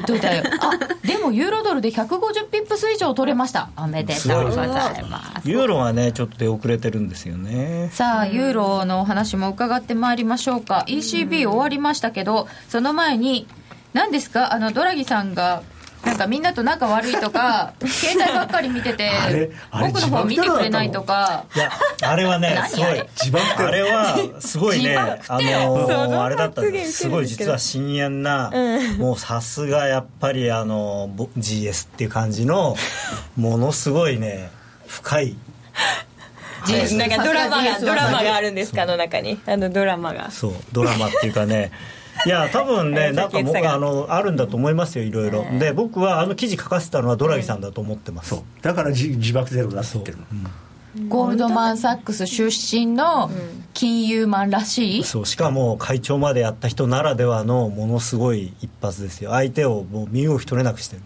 [0.07, 0.45] 当だよ。
[0.61, 3.69] あでもユーロドルで150ピップス以上取れました。
[3.77, 5.49] おめでとうございます。
[5.51, 7.91] ユーロがねちょっと出遅れてるんですよね。
[7.93, 10.85] さあ、ユーロのお話も伺ってまいりましょうか。
[10.89, 13.47] ECB 終わりましたけど、その前に、
[13.93, 14.55] 何ですか？
[14.55, 15.63] あの、ドラギさんが、
[16.07, 21.71] なんかみんなと仲悪いとか、 携帯ばっかり見ててあれ、あれ僕の方見てくれないとか、いや
[22.03, 23.67] あれはね 何すごいあれ自爆？
[23.67, 28.53] あれはすごいね自あのあれだったんですすごい実は深淵な、
[28.99, 32.77] もうさすがやっぱりあのぼ GS っていう感じの
[33.37, 34.51] ものすごいね
[34.87, 35.37] 深い。
[36.97, 38.83] なんかドラマがドラマがあるんですか？
[38.83, 39.41] あの中に。
[39.47, 40.31] あのドラマが。
[40.31, 40.55] そう。
[40.73, 41.71] ドラマっていうかね
[42.27, 45.45] いや多分ねなんか僕あのあるんだと思いますよいろいろ。
[45.59, 48.43] で僕はあの記事書かせたのはドラギさんだと思ってます、そう。
[48.63, 50.25] だから自自爆テロだって言ってるの。
[51.09, 53.31] ゴールドマン・サックス出身の
[53.75, 55.27] 金融マンらしい、そう。
[55.27, 59.31] しかも会長までやった人ならではのものすごい一発ですよ。
[59.31, 61.03] 相手をもう身動き取れなくしてる。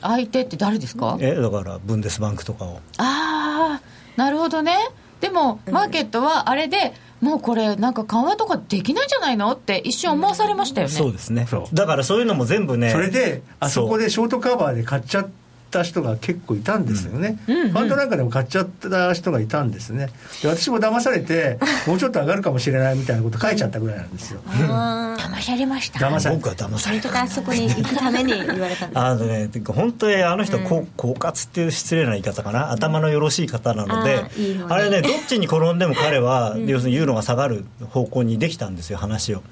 [0.00, 1.16] 相手って誰ですか？
[1.20, 2.80] えだからブンデスバンクとかを。
[2.98, 3.82] ああ
[4.16, 4.76] なるほどね。
[5.20, 6.92] でもマーケットはあれで
[7.24, 11.48] もうこれなんか緩和とかできないんじゃないのって一瞬思わされましたよね、そうですね。
[11.72, 15.28] だからそういうのも全部ねそれであそこでショートカバーで買っちゃっ
[15.74, 20.08] た人が結構いたんですよね、ファンドなんかでも買っちゃった人がいたんですね。
[20.42, 24.40] で私も騙されて もうちょっと上がるかもしれないみたいなこと書いちゃったぐらいなんですよ。
[24.46, 25.98] 騙されました。
[25.98, 27.08] 騙され僕は騙された。
[27.08, 28.32] とかあそこに行くために。
[28.34, 32.70] 言われたんですあのね本当にあの人う狡猾っていう失礼な言い方かな。
[32.70, 39.42] 頭のよろしい方なので、あーいい方ねあれねどっちに転んでも彼は、 要するにユーロが下がる方向にできたんですよ話を。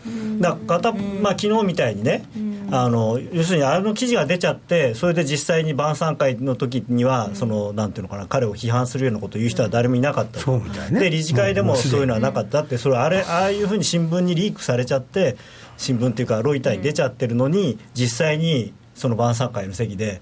[0.40, 2.24] だから片、まあ、昨日みたいにね、
[2.70, 10.40] あの要するにあの記事が出ちゃってそれで実際に晩餐会の時には、そのなんていうのかな彼を批判するようなことを言う人は誰もいなかった。
[10.40, 11.00] そうみたいね。
[11.00, 15.36] で理事会でもそういうのはなかったってそれあれああいうふうに新聞にリークされちゃって
[15.76, 20.20] 新聞っていうかロイターに出ちゃってるのに、実際にその晩餐会の席で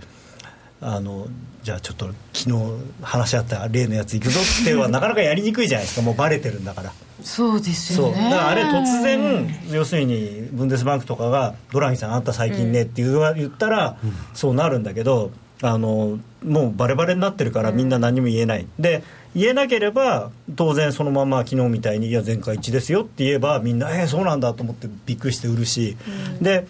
[0.80, 1.26] あの
[1.62, 2.56] じゃあちょっと昨日
[3.02, 6.02] 話し合った例のやつ行くぞっては なかなかやりにくいじゃないですか。
[6.02, 6.92] もうバレてるんだから。
[7.22, 8.06] そうですそう。
[8.06, 13.98] よねだからあれ突然要するにブンデスバンクとかが「ドラギさんあんた最近ね」って言ったら
[14.32, 15.30] そうなるんだけど
[15.62, 18.66] あのもうバレバレになってるからみんな何も言えない。
[18.78, 19.02] で
[19.34, 25.96] 言えなければ当然そのまま昨日みたいに「いや前回一致ですよ」って言えばみんな「えー、そうなんだ」と思ってびっくりして売るし、
[26.40, 26.66] で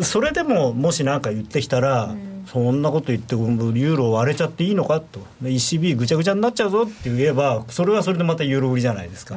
[0.00, 2.14] それでももし何か言ってきたら、
[2.46, 5.20] そんなこと言ってユーロ割れちゃっていいのかと。
[5.40, 9.36] で ECB ぐちゃぐちゃになっちゃうぞって言えばそれはそれでまたユーロ売りじゃないですか。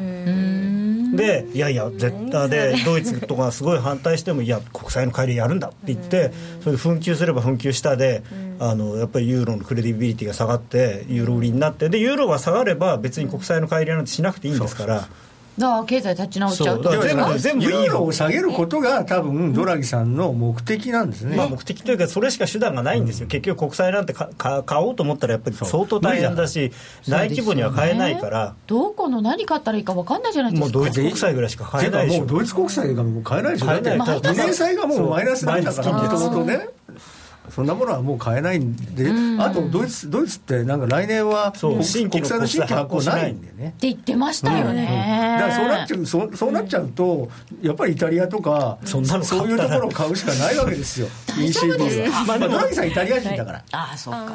[1.18, 8.24] でいやいや絶対でドイツとかすごい反対してもいや国債の帰りやるんだって言ってそれで紛糾すれば紛糾したで
[8.60, 15.08] あのやっぱりユーロのクレディビリティが下がってユーロ売りになってでユーロが下がれば別に国債の帰りなんてしなくていいんですから
[15.58, 16.98] だから経済立ち直っちゃうってそう。
[16.98, 20.34] だからこと全部全部いいユーロを下げることが多分ドラギさんの。
[20.34, 26.72] 目的なんですね、まあ、目的というかそれしか手段がないんですよ、結局国債なんてかか買おうと思ったらやっぱり相当大変だし
[27.08, 30.66] 大規模には買えないから、どこの何買ったらいいか分かんないじゃないですか。
[30.66, 32.20] もうドイツ国債ぐらいしか買えないでしょ。
[32.20, 33.66] もうドイツ国債がもう買えないでしょ。
[33.66, 34.20] だって買えない。
[34.20, 36.70] 2年債がもうマイナスなんだからもともとね
[37.50, 39.10] そんなものはもう買えないんで、
[39.42, 41.74] あとドイツドイツってなんか来年はそう。
[41.74, 43.70] 国新規の国債の新規発行ないんでね。
[43.70, 47.30] って言ってましたよね、だからそうなっちゃうそうそうなっちゃうと
[47.62, 51.08] やっぱりイタリアとか、そんなの買そういうところを買うしかないわけですよ。
[51.28, 54.34] 大丈夫でまあ、ドラギさんイタリア人だから、ああそうか、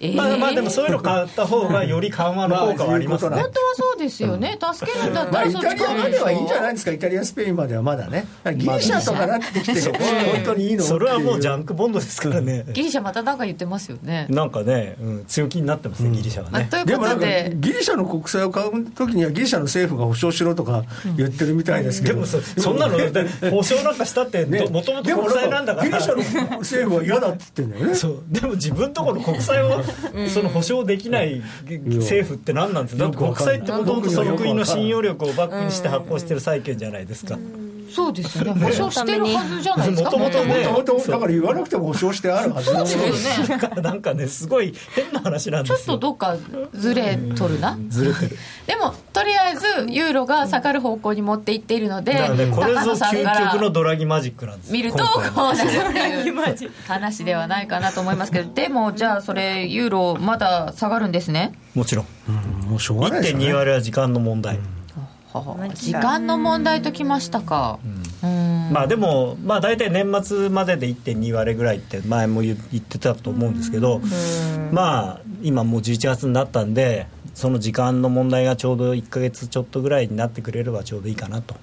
[0.00, 8.26] えまあまあでもそういうの買った方がより緩和の効果はありますね、まあ本当はそうですよね、助けるんだったまあ、らイタリアまではいいんじゃないいですかイタリアスペインまではまだね。
[8.54, 12.64] ギリシャとかなってきて本当にいいのそれはもうジャンンクボンドですからね。
[12.72, 16.50] ギリシャまたなんか言ってますよね、なんかね、うん、強気になってますね、ギリシャはね。
[16.52, 16.96] まあというこで。
[16.96, 20.84] もなんかとでギリシャの国債を買う時にはギリシャの政府が保証しろとか
[21.16, 25.88] 言ってるみたいですけど、でもそそんなの、で保証なんかしたって、もともとでも国債なんだから。
[25.88, 27.94] ギリシャの政府は嫌だって言ってんだよね。
[27.94, 28.22] そう。
[28.28, 29.82] でも自分とこの国債を
[30.28, 31.42] その保証できない
[31.96, 33.04] 政府って何なんですか？
[33.04, 37.38] だって国債ってもともとその国の信用力をバックにして発行してる債券じゃないですか
[37.90, 38.64] そうですよ ね。
[38.66, 40.10] 保証してるはずじゃないですか。
[40.16, 40.66] 元々ね。
[40.68, 42.72] もともとだから言わなくても保証してあるはず。
[42.72, 46.36] なのにだからなんかねすごい変な話なんちょっですよとどっか
[46.74, 48.38] ずれとるな、ずれてる。
[48.66, 56.70] でもとりあえずユーロが下がる方向に持っていっているので、だからねこれぞ高野さんか究極のらドラギマジックなんです見るとこうなるっていう。
[56.86, 61.52] 話ではないかなと思いますけどでもじゃあそれユーロまだ下がるんですね。
[61.74, 62.06] もちろん。
[62.28, 63.46] うんもうしょうがないですよね。
[63.46, 64.62] 1.2割は時間の問題、は
[65.40, 67.78] は時間の問題ときましたか。
[68.22, 68.70] うん。
[68.72, 74.00] まあでも、まあ、大体年末までで1.2割ぐらいって前も言言ってたと思うんですけど、
[74.72, 81.54] まあ今もう11月になったんでその時間の問題がちょうど1か月ちょっとぐらいになってくれればちょうどいいかなと。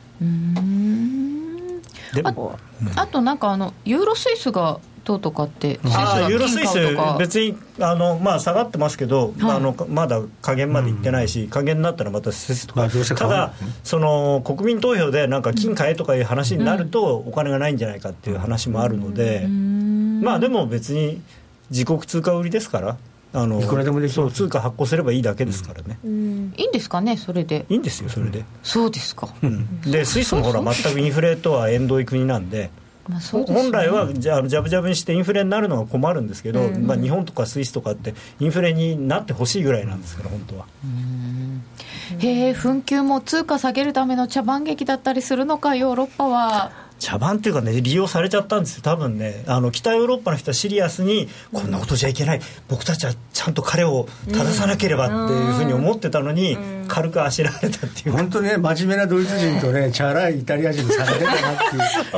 [2.14, 2.60] でも
[2.96, 6.78] あとなんかあのユーロスイスがどうとかってあユーロスイス
[7.20, 21.22] 別にあの、まあ、下がってますけど、あのまだ下限までいってないし、下限になったらまたスイスとか、ただその国民投票でなんか金買えとかいう話になると、お金がないんじゃないかっていう話もあるので、まあでも別に
[21.70, 22.98] 自国通貨売りですから
[23.34, 26.08] あのいくらでもできそう通貨発行すればいいだけですからね、い
[26.64, 27.66] いんですかねそれで。
[27.68, 29.82] いいんですよそれで、そうですか、うん。
[29.82, 32.70] でスイスもほら全くインフレとは縁遠い国なんで
[33.08, 33.54] まあそうね。
[33.54, 40.66] 本来はじゃあジャブジャブにしてインフレになるのが困るんですけど、まあ、日本とかスイスとかってインフレになってほしいぐらいなんですから本当は。
[42.20, 46.72] へえ紛糾も通貨下げるための茶番劇だったりするのかヨーロッパは
[47.04, 48.82] 茶番っていうかね利用されちゃったんですよ。
[48.82, 52.42] 多分ねあの北ヨーロッパの人はシリアスにこんなことじゃいけない。
[52.70, 58.20] 僕たちはちゃんと彼を正さなければっていうふうに思ってたのに、軽くあしらわれたっていうか。
[58.20, 61.42] 本当ね真面目なドイツ人とね チャラいイタリア人の差が出たなっ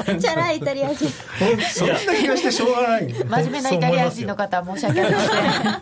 [0.04, 0.20] ていう。
[0.22, 1.08] チャラいイタリア人。
[1.74, 3.12] そんな気がしてしょうがない。
[3.12, 5.32] 真面目なイタリア人の方は申し訳ありません
[5.72, 5.82] あ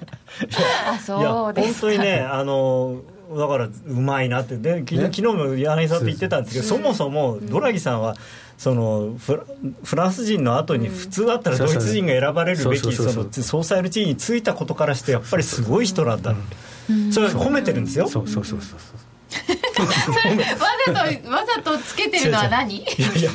[1.05, 1.87] そうですか。
[1.87, 3.01] 本当にねあの
[3.37, 4.57] だからうまいなって。
[4.57, 8.15] で昨日も柳さんと言ってたんですけどそもそもドラギさんは
[8.63, 9.43] そのフラ
[9.83, 12.93] フランス人の後に普通だったらドイツ人が選ばれるべき
[13.43, 16.33] 総裁の地位についたことからしてやっぱりすごい人なんだ
[17.11, 18.07] それは褒めてるんですよ。
[18.07, 18.79] そうそうそうそう。
[19.33, 20.45] それわ
[20.85, 22.77] ざとわざとつけてるのは何？
[22.79, 23.31] いやいや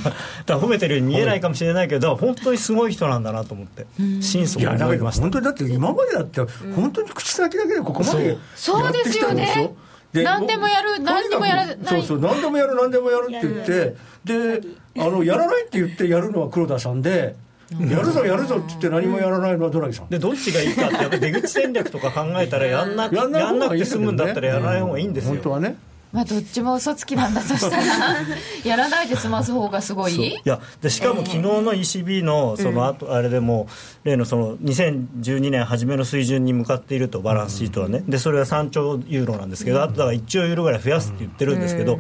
[0.47, 3.87] 褒めてるように見えないかもしれないけど本当にすごい人なんだなと思って
[4.23, 5.23] 心底いやだけど思いました。
[5.23, 6.41] 本当にだって今までだって
[6.75, 8.85] 本当に口先だけでここまでそう。
[8.85, 11.79] やってきたんですよそう何でもやる何でもやらない。
[11.85, 14.61] そうそう何でもやる何でもやるって言ってで
[14.99, 17.37] あのやらないって言ってやるのは黒田さんで
[17.79, 20.09] やるぞやるぞって言って何もやらないのはドラギさん。
[20.09, 25.35] でどっちがいいかってやっぱ出口戦略とか考えたらやんなくやんないやんなくて済むんだったらやらない方がいいんですよ。
[25.35, 25.77] 本当はね
[26.13, 27.85] まあどっちも嘘つきなんだとしたら
[28.65, 30.15] やらないで済ます方がすごい？
[30.17, 33.69] いやでしかも昨日の ECB のその後あれでも
[34.05, 38.03] 例のその2012年初めの水準に向かっているとバランスシートはね。
[38.09, 41.99] でそれは3兆ユーロなんですけどあとだから1兆ユーロぐらい増やすって言ってるんですけど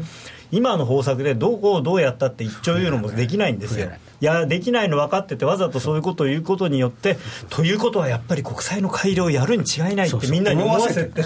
[0.51, 3.91] 今の方策でどこをどうやったって1兆ユーロもできないんですよ
[4.21, 7.17] いやできないの分かっててわざとそういうことを言うことによって
[7.51, 11.23] ということはやっぱり国債の改良をやるに違いないってみんなに思わせて。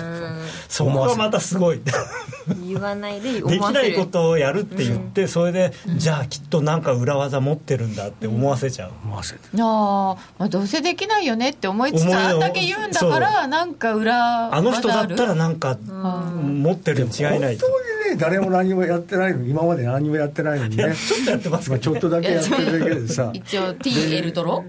[0.73, 1.83] そこがまたすごい。
[2.67, 17.67] 言わないで でき思わせるないことをやるって言って、それで、じゃあきっとなんか裏技持ってるんだって思わせちゃう、思わせてあー、まあどうせできないよねって思いつつあんだけ言うんだからなんか裏あの人だったらまなんか持ってるに違いないと
[18.17, 20.95] 誰も何もやってないのに今まで何もやってないのにね。
[20.95, 23.31] ちょっとやってますちょっとだけやってるだけでさ。
[23.35, 24.65] 一応 TL ドロ？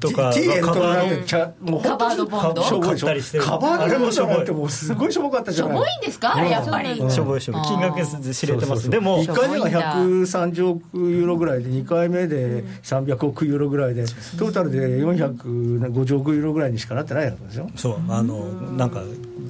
[0.00, 2.62] とか T エルトラなんカバーのてちゃもうカバードボンド？
[2.62, 5.78] しょぼいカバードボンドあれもしょぼいなんてもうすごいしょぼかったじしょゃない。
[5.78, 6.36] ぼいんですか？
[6.36, 7.10] あれやっぱり。
[7.10, 7.62] しょぼいしょぼい。
[7.62, 8.90] 金額で知れてます。
[8.90, 14.04] でも1回目が130億ユーロぐらいで2回目で300億ユーロぐらいで
[14.38, 17.70] トータルで450億ユーロぐらいにしかなってないわけですよ。
[17.76, 19.02] そうあのなんか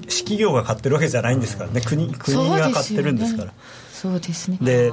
[0.08, 1.80] 企業が買ってるわけじゃないんですからね。
[1.80, 3.52] 国国が買ってるんですから。
[3.92, 4.58] そうですね。
[4.60, 4.92] で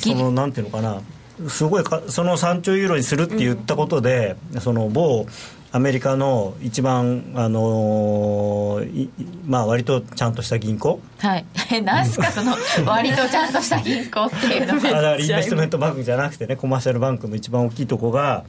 [0.00, 1.00] そのなんていうのかな。
[1.48, 5.26] すごいかその3兆ユーロにするって言ったことで、その某
[5.70, 9.10] アメリカの一番、あのー
[9.46, 11.00] まあ、割とちゃんとした銀行。
[11.18, 11.44] はい。
[11.84, 18.44] 何すかその割とちゃんとした銀行っていうの あだかがらインベストメントバンクじゃなくてねコマーシャルバンクの一番大きいとこが、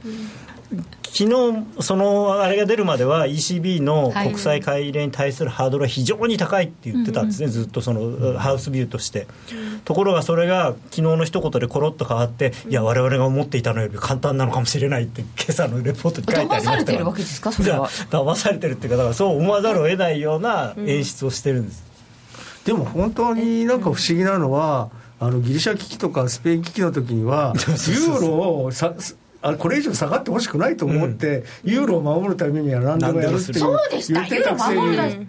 [1.12, 9.26] 昨日そのあれが出るまでは ECB の国債買い入れに対するハードルは非常に高いって言ってたんですね、ずっとそのハウスビューとして、
[9.84, 17.50] ところがそれが昨日の一言でコロッと変わっていや我々が思っていたのより簡単なのかもしれないって今朝のレポートに書いてありました騙されてるわけですか？
[17.50, 17.88] それは。
[18.10, 21.82] 騙されてるっていうかだからそう思わざるを得ないような演出をしてるんです、
[22.64, 28.94] でも本当になんか不思議なのは、あのギリシャ危機とかスペイン危機の時には ユーロをさ
[29.42, 35.26] あこれ以上下がってほしくないと思って、ユーロを守るためには何でもやるって言ってたくせユーロ守るだに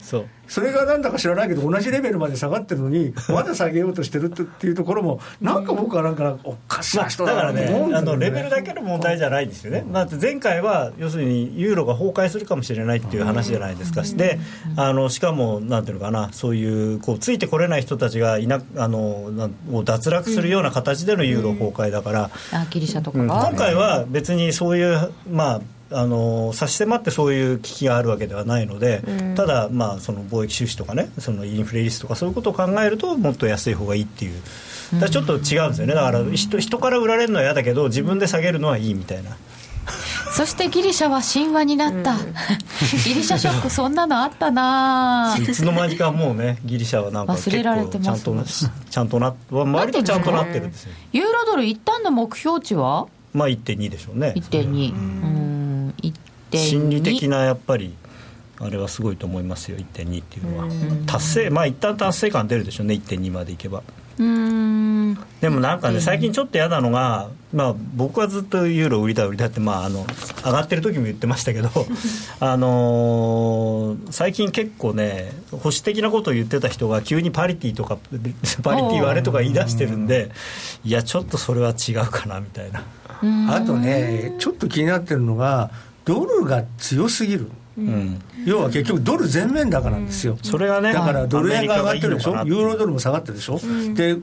[0.47, 14.39] それがなんだか知らないけど同じレベルまで下がってるのに まだ下げようとしてるっていうところもなんか僕はなんかおかしまあ、な人だからねあのレベルだけの問題じゃないんですよね、だって前回は要するにユーロが崩壊するかもしれないっていう話じゃないですか、で
[14.75, 23.19] あのしかもなんていうのかなそういうこうついてこれない人たちがいなあのを脱落するような形でのユーロ崩壊だから、あギリシャとか。
[23.19, 25.62] 今回は別にそういうまあ
[25.92, 29.04] あの差し迫ってそういう危機があるわけではないので、
[29.35, 34.42] ただ、まあ、その貿易収支とかねそのインフレリスクとかそういうことを考えるともっと安い方がいいっていう。
[35.00, 35.94] だちょっと違うんですよね。
[35.94, 39.37] だから人人から売られるのは嫌だけど自分で下げるのはいいみたいな。
[40.31, 42.15] そしてギリシャは神話になった、
[43.04, 48.44] ギリシャショックそんなのあったないつの間にかもうねギリシャはなんか結忘れられてます構
[48.89, 50.92] ちゃんとな割とちゃんとなってるんですよ。
[51.12, 53.08] ユーロドル一旦の目標値は？
[53.33, 54.33] まあ1.2でしょうね。
[54.37, 55.52] 1.2うん。
[55.58, 55.61] 1.2
[56.58, 57.95] 心理的なやっぱり
[58.60, 60.67] あれはすごいと思いますよ1.2っていうのは。
[61.08, 63.81] 達成まあ一旦達成感出るでしょうね1.2までいけば。
[64.19, 65.17] うーん。
[65.41, 70.06] でもなんかね最近ちょっと嫌なのが、まあ、僕はずっとユーロ売りだ売りだって、まあ、あの
[70.45, 71.69] 上がってる時も言ってましたけど
[72.39, 77.97] あのー最近結構ね保守的なことを言ってた人が急にパリティとか
[78.63, 80.29] パリティ割れとか言い出してるんで
[80.83, 82.83] いやちょっとそれは違うかなみたいな、
[83.54, 85.71] あとねちょっと気になってるのが
[86.06, 87.49] ドルが強すぎる。
[87.77, 92.31] うん、要は結局ドル全面高なんですよ、それがねだからドル円が上がってるでしょ？
[92.45, 93.60] ユーロドルも下がってるでしょ、
[93.93, 94.17] で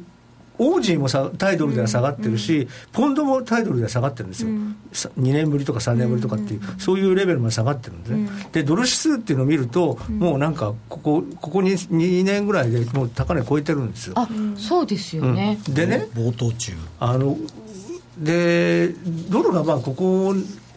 [0.58, 4.50] オージーもさ対ドルでは下がってるし、ポンドも対ドルでは下がってるんですよ、
[4.92, 14.14] さ2年ぶりとか3年ぶりとかっていう、そういうレベルまで下がってるんですね、でドル指数っていうのを見ると、もうなんかここ、ここに2年ぐらいでもう高値超えてるんですよ。
[14.16, 16.72] あそうですよね、でね、冒頭中。
[17.00, 17.38] あの
[18.18, 18.88] で
[19.30, 20.67] ドルがまあここ数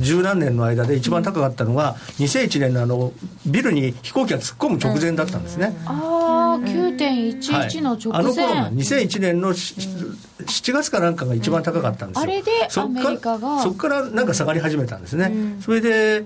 [0.00, 3.12] 十何年の間で一番高かったのが、2001年のあの
[3.46, 5.76] ビルに飛行機が突っ込む直前だったんですね。
[5.86, 13.62] ああはい9.11の直前、あの頃が2001年のし7月かなんかが一番高かったんですよ、あれでアメリカが。
[13.62, 16.24] そこからなんか下がり始めたんですね、それで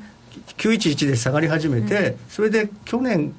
[0.58, 3.34] 911で下がり始めて、それで去年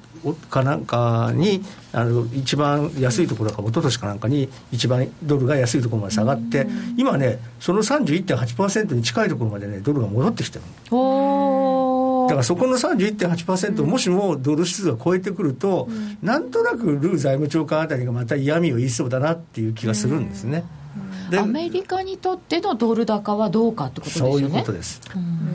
[0.50, 1.62] かなんかに
[1.92, 6.66] あの一番安いところか一昨年かなんかに一番ドルが安いところまで下がって、
[6.96, 10.64] 今ねその31.8%に近いところまでねドルが戻ってきてる
[12.28, 15.88] だからそこの31.8%をもしもドル指数が超えてくると、
[16.22, 20.60] なんとなくルー財務長官あたりがまた嫌味を言いそうだなっていう気がするんですね。
[20.60, 20.77] で
[21.36, 24.32] アメリカにとってのドル高はどうかってことですよね。
[24.32, 25.00] そういうことです。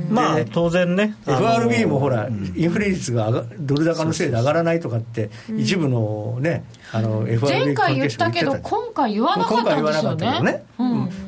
[0.09, 10.65] まあで当然ねあの FRB もほら、インフレ率が上がドル高のせいで上がらないとかって、一部のね、あの FRB 前回言ったけど今回言わなかったんですよね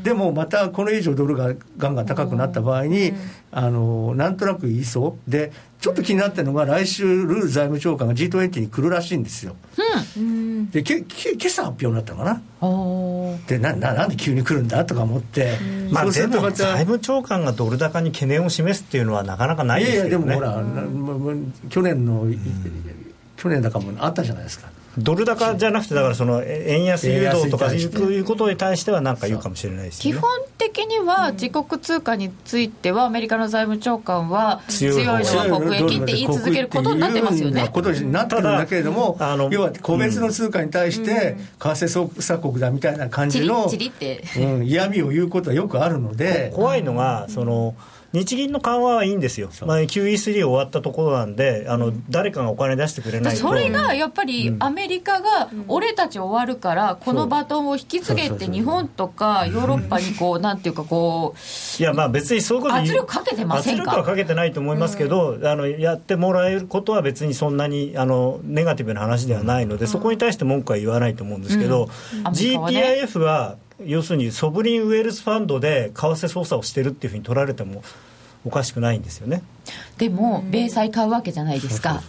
[0.04, 3.14] でもまたこれ以上ドルがガンガン高くなった場合に、
[3.52, 9.56] あのなんとなく言いそうでちょっと気になってるのが来週ルー財務長官が G20 に来るらしいんですよ。
[10.72, 12.42] でけけ今朝発表になったのかな？
[13.48, 14.84] でなななんで急に来るんだ？
[14.86, 15.58] とか思って、
[15.92, 21.38] まあ、財務長官がドル高に懸念を示すっていうのはなかなかないいですけどねやいやでもほら、
[21.70, 22.26] 去年の、
[23.38, 30.20] 去年だかもあったじゃないですかドル高じゃなくてだからそのえ円安誘導とかいういうことに対しては何か言うかもしれないですよね。
[30.20, 37.70] 基本的には自国通貨についてはアメリカの財務長官は強いのは国益って言い続けることになってますよね。
[37.72, 47.76] ことになってるんだけれども、あの要は個別の通貨に対して、為替操作国だみたいな感じの、うん、嫌味を言うことはよくあるので、怖いのがその
[48.16, 63.84] 日銀の緩和はいいんですよ、まあ、QE3 終わったところなんであの誰かがお金出してくれないとそれがやっぱりアメリカが俺たち終わるからこのバトンを引き継げて日本とかヨーロッパにこうなんていうかこういやまあ別にそういうこと圧力かけてませんか？
[63.84, 71.90] 圧力はかけてないと思いますけど、あのやってもらえることは別にそんなにあのネガティブな話ではないので、そこに対して文句は言わないと思うんですけど、
[72.24, 73.02] アメリカはね。
[73.04, 77.84] GPIF は要するにソブリンウェルスファンドで為替操作をしてるっていうふうに取られても
[78.46, 79.42] おかしくないんですよね。
[79.98, 82.02] でも米債買うわけじゃないですか。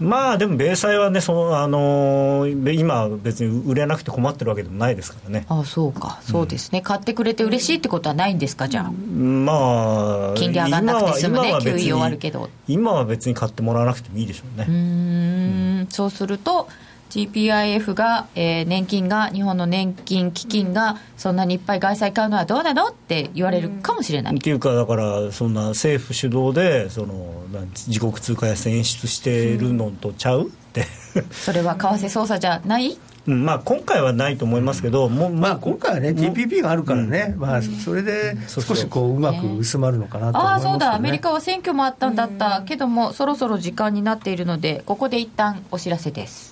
[0.00, 5.46] まあでも米債はねその、あのー今は別に売れなくて困ってるわけでもないですからね。
[5.48, 6.18] ああそうか。
[6.22, 6.80] そうですね。
[6.80, 8.90] 買ってくれて嬉しいってことはないんですかじゃあ。
[8.90, 11.48] まあ金利上がんなくて済むね。
[11.48, 12.50] 今は今は別に QE 終わるけど。
[12.66, 14.66] 今は別に買ってもらわなくてもいいでしょうね。
[14.68, 15.86] うーん。
[15.88, 16.68] そうすると
[17.12, 27.42] GPIF が、えー年金が日本の年金基金がそんなにいっぱい外債買うのはどうなのって言われるかもしれない、っていうかだからそんな政府主導でその
[27.86, 30.48] 自国通貨安演出してるのとちゃう？
[30.48, 30.86] って。
[31.30, 32.96] それは為替操作じゃない？
[33.26, 40.94] うんまあ、今回はないと思いますけど、もうまあ、今回はね、TPP があるからね、まあ、それで少しこううまく薄まるのかなと思いああますね、そうだ。
[40.94, 46.51] アメリカは選挙もあったんだったけどもそろそろ時間になっているのでここで一旦お知らせです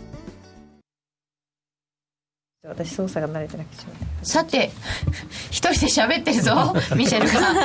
[2.63, 3.83] 私操作が慣れてなくて
[4.21, 4.69] さて
[5.49, 7.55] 一人で喋ってるぞ ミシェルが、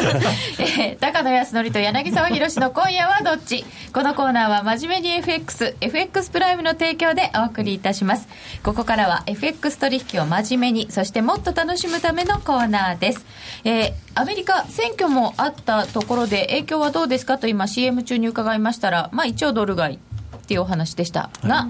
[0.59, 3.67] えー高野康則と柳沢博の今夜はどっち？
[3.93, 8.27] このコーナーは真面目に FXFX プライムの提供でお送りいたします。
[8.63, 13.27] ここからは FX 取引を真面目にそしてもっと楽しむためのコーナーです、
[13.65, 19.99] えーアメリカ選挙もあったところで影響はどうですかと今 CM 中に伺いましたらまあ一応ドル買いっ
[20.47, 21.69] ていうお話でしたが、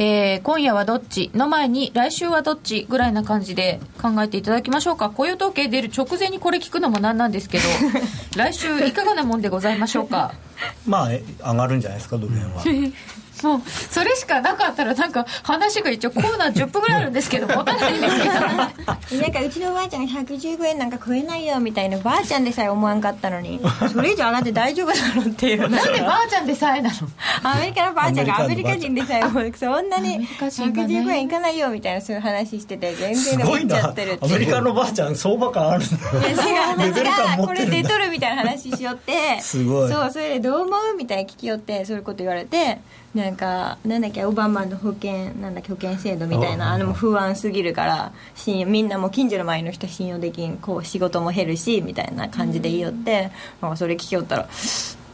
[0.00, 1.30] えー今夜はどっち？
[1.34, 5.10] の前に来週はどっちぐらいな感じで考えていただきましょうか。
[5.10, 7.64] 雇用統計出る直前にこれ聞くのもなんなんですけど
[8.36, 10.32] 来週いかがなもんでございましょうか？
[10.86, 12.62] まあえ上がるんじゃないですかドル円は
[13.46, 13.62] もう。
[13.90, 18.32] それしかなかったらなんか話が一応コーナー10分ぐらいあるんですけど持たないんですけど。
[19.22, 23.60] なんかうちのおばあちゃんが115円なんか超えないよみたいなばあちゃんでさえ思わんかったのに
[23.92, 25.68] それ以上上がって大丈夫なのっていう。
[25.68, 26.96] なんでばあちゃんでさえなの？
[27.42, 36.92] アメリカのばあちゃんがアメリカ人でさえもうそんなにアメリカ人がね115円いかないよみたいなそういう話してて全す然持っちゃってるってアメリカのばあちゃん相場感あるんだいや違う。
[36.92, 39.40] 私がこれ持ってるんだ出とるみたいな話しよって。
[39.42, 39.92] すごい。
[39.92, 42.80] そうそれでどう思うみたいに聞きよってそういうこと言われて
[43.14, 53.30] なんかなんだっけオバマの保険なんだっけ保険制度みたいなあれも不安すぎるから信用みんなもう近所の前の人は信用できんこう仕事も減るしみたいな感じで言いよって、
[53.62, 54.48] なんかそれ聞きよったら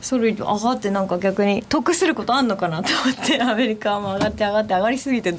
[0.05, 5.35] それ上がってなんか逆に得することあんのかなと思ってアメリカも上がって上がって上がりすぎて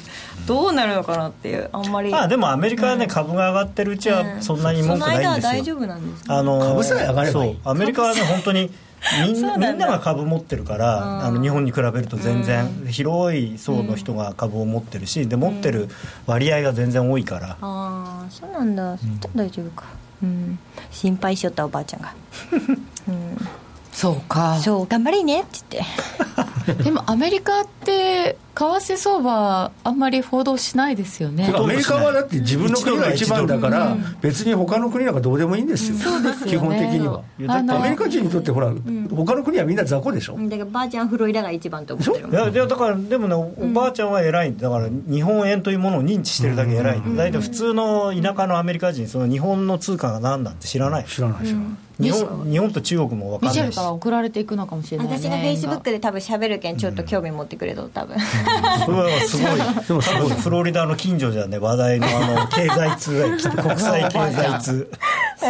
[0.47, 2.09] どうなるのかなっていうあんまり。
[2.09, 7.53] まあでもアメリカはね、株が上がってるうちはそんなに文句ないんですよ、その間は大丈夫なんですかあの株さえ上がればいい。
[7.53, 7.71] そう。
[7.71, 8.71] アメリカはね本当に
[9.27, 15.89] みんみんなが株持ってるからあの日本に比べると全然広い層の人が株を持ってるしで持ってる
[16.25, 17.49] 割合が全然多いから。
[17.51, 19.85] ああそうなんだ、そしたら大丈夫か。
[20.23, 20.59] うん。
[20.91, 22.13] 心配しよったおばあちゃんが。
[23.91, 24.57] そうか。
[24.59, 26.73] そう頑張りねって言って。
[26.83, 31.51] でもアメリカって為替相場あんまり報道しないですよね。
[31.53, 35.97] アメリカはだって自分の国が一番だから別に他の国なんかどうでもいいんですよ。
[36.47, 37.21] 基本的には。
[37.49, 38.71] アメリカ人にとってほら
[39.13, 40.37] 他の国はみんな雑魚でしょ。
[40.37, 47.01] だからばあちゃんフロリダが一番と思ってるいやだからでもねおばあちゃんは偉いんだから日本円というものを認知してるだけ偉い。
[47.15, 51.05] 大体普通の田舎のアメリカ人その日本の通貨が何なんて知らない。
[51.05, 51.45] 知らない。
[51.45, 53.57] 知らない日本日本と中国も分かんないし。
[53.57, 58.17] ミシェルから送られていくのかもしれないね私がフェイスブックで多分喋るけんちょっと興味持ってくれと多分、
[58.85, 59.85] それはすごい。
[59.87, 64.89] でもすごいフロリダの近所じゃね話題のあの経済通が来て国際経済通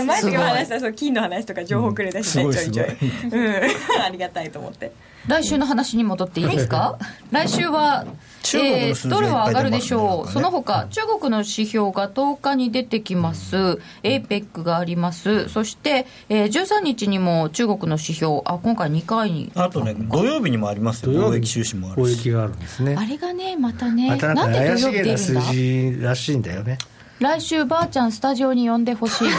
[0.04, 2.90] 前に話したそう金の話とか情報くれたしね、うんちょいちょい。
[2.90, 2.96] す
[3.32, 3.54] うん。
[4.04, 4.92] ありがたいと思って。
[5.28, 7.00] 来週の話に戻っていいですか、
[7.32, 8.06] 来週は、
[8.54, 21.12] えードルは上がるでしょう、ねその他中国の指標が10日に出てきます、APEC があります、そして、えー13日にも中国の指標、あ今回2回に、あとね土曜日にもありますよ。
[21.32, 22.18] 貿易収支もあるし。
[22.18, 22.96] 貿易があるんですね。
[22.98, 26.78] あれがね、またね、またなんかなんで怪し土曜日出るんげな数だ字らしいんだよね
[27.20, 29.30] 来週、ばあちゃん、スタジオに呼んでほしい。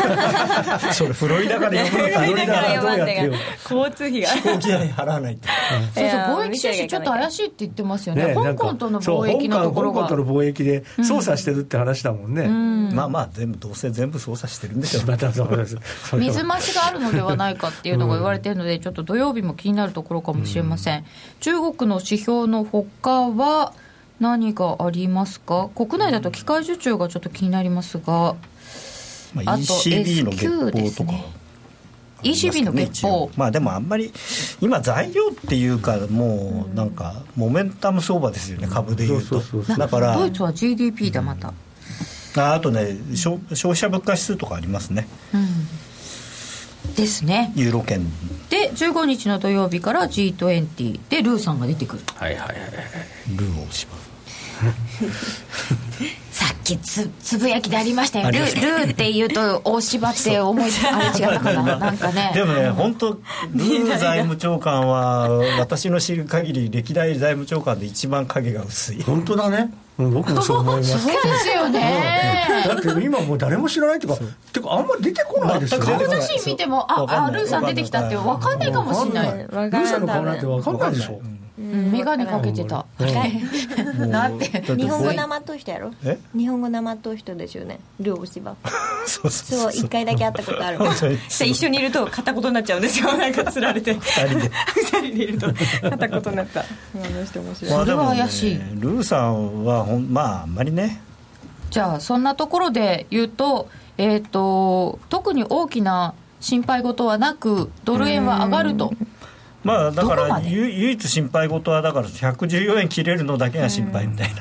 [0.95, 3.33] それフロリダから呼ぶのかフロリダからどうやってよ。
[3.70, 5.49] 交通費が飛行機代払わないと。
[5.49, 8.29] そうそういやー貿易収支ちょっと怪しいって言ってますよね。
[8.29, 10.03] ね香港とのそう貿易のところが。
[10.05, 12.49] 香港との貿易で操作してるって話だもんね、
[12.95, 15.05] まあまあ全部どうせ全部操作してるんでしょう。
[15.11, 15.77] またそうです。
[16.14, 21.05] 水増しがあるのではないかっていうのが言われているので、ちょっと土曜日も気になるところかもしれません、
[21.41, 23.74] 中国の指標のほかは
[24.21, 25.69] 何がありますか？
[25.75, 28.37] 国内だと機械受注がちょっと気になりますが。
[29.35, 31.25] まあ、ECB の月報とか、すね。
[32.23, 33.31] ECB の月報。
[33.37, 34.12] まあでもあんまり
[34.61, 39.43] 今材料っていうかもうなんかモメンタム相場ですよね株でいうと。
[39.77, 41.53] だからドイツは GDP だまた、
[42.37, 45.07] ああとね消消費者物価指数とかありますね。
[45.35, 45.47] うん、
[46.97, 47.53] ですね。
[47.55, 48.05] ユーロ圏。
[48.49, 52.03] で15日の土曜日から G20 でルーさんが出てくる。
[52.14, 52.57] はいはいはい
[53.36, 53.97] ルーをしま
[56.37, 61.78] さっきつつぶやきでありましたよルルーって言うと大芝って思いつあれ違うかな。
[61.78, 62.30] なんかね。
[62.37, 63.18] でもね本当
[63.55, 69.03] ルー財務長官は私の知る限り歴代財務長官で一番影が薄い。
[69.03, 70.99] 本当だね、うん僕もそう思います。
[70.99, 72.47] そうですよね。
[72.68, 74.20] だって今もう誰も知らないっていうか
[74.53, 75.87] てかあんまり出てこないですよね。
[75.87, 79.39] 顔写真見てもああルーさん出てきたって分かんないかもしれない。
[79.39, 81.18] ルーさんの顔なんて分かんないでしょ。
[81.24, 81.36] うん
[81.67, 82.87] 眼鏡かけてた。
[84.07, 84.47] なんて。
[84.77, 85.93] 日本語なまっとう人やろ？
[86.05, 86.19] え？
[86.37, 87.81] 日本語なまっとう人ですよね。
[88.01, 88.57] 両芝
[89.07, 90.79] そうそうそう一回だけ会ったことある
[91.29, 93.12] 一緒にいると片言になっちゃうんですよ。
[93.19, 93.95] なんかつられて。
[93.95, 94.51] 二人で。
[94.75, 95.47] 二人でいると。
[95.83, 96.61] 片言になった。
[96.61, 96.64] あ
[96.95, 98.55] の人面白いまあでもねそれは怪しい。
[98.75, 101.01] ルーさんはほんまああんまりね。
[101.71, 108.93] じゃあそんなところで言うと,、えー、と特に大きな心配事はなくドル円は上がると
[109.67, 114.33] まあだから唯一心配事はだから114円切れるのだけが心配みたい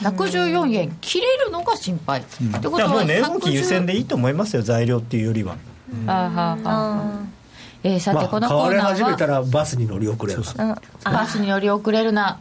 [0.00, 5.56] な、114円切れるのが心配、ってことはもう値動き優先110でいいと思いますよ材料っていうよりは。
[6.06, 7.20] あはあはあ
[7.82, 10.42] えーさて、まあ買われこのコーナ始めたーはらバスに乗り遅れる
[11.04, 12.40] バスに乗り遅れるな。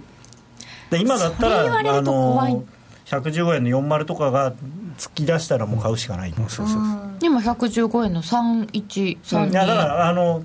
[0.90, 2.54] で今だったそれ言わられると怖い。
[2.54, 2.64] の
[3.06, 4.54] 115円の40とかが
[4.98, 10.44] 突き出したらもう買うしかない、そうそう今115円の3132いやだからあの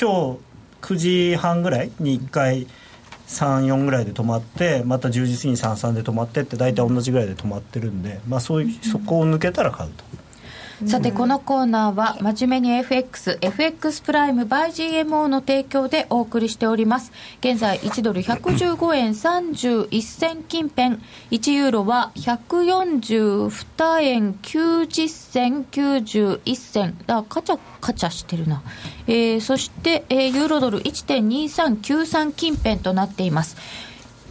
[0.00, 0.38] 今日
[0.82, 2.66] 9時半ぐらいに1回
[3.28, 10.04] 34ぐらいで止まってまた10時過ぎに33で止まってって大体同じぐらいで止まってるんで、まあ、そういうそこを抜けたら買うと。
[10.86, 17.10] さてこのコーナーは真面目に FXFX プライム by GMO の提供でお送りしております。
[17.40, 20.98] 現在1ドル115円31銭近辺。
[21.32, 26.96] 1ユーロは142円90銭91銭。
[27.06, 28.62] だカチャカチャしてるな、
[29.06, 33.56] えーそして、えーユーロドル1.2393近辺となっています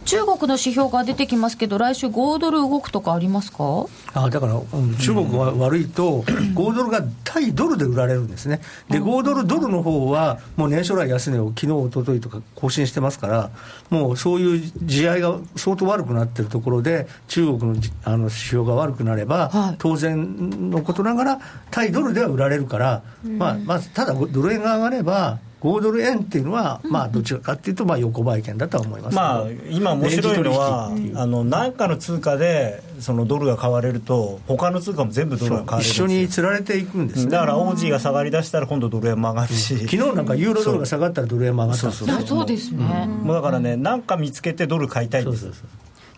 [0.08, 3.84] 中国の指標が出てきますけど来週5ドル動くとかありますか？
[4.14, 6.22] あだから、うん中国が悪いと、
[6.56, 13.50] 5ドルが対ドルで売られるんですね、で5ドルドルの方は、もう年初来安値を昨日一昨日とか更新してますから、
[13.90, 19.76] もうそういう地合いが相当悪くなってるところで、中国のじあの指標が悪くなれば、はい。
[19.78, 21.40] 当然のことながら、
[21.70, 37.30] 対ドルでは売られるから、まあ、まずただドル円が上がれば、5ドル円っていうのは、まあ、どちらかっていうと、まあ、横ばい券だとは思いますまあ、今面白いのはあの何かの通貨でそのドルが買われると他の通貨も全部ドルが買われる一緒につられていくんですね。
[37.30, 42.16] だからオージーが下がりだしたら今度ドル円も上がるし、昨日なんかユーロドルが下がったらドル円も上がったんですよ。
[42.16, 45.50] あそうですね、もうだからね何か見つけてドル買いたいんです。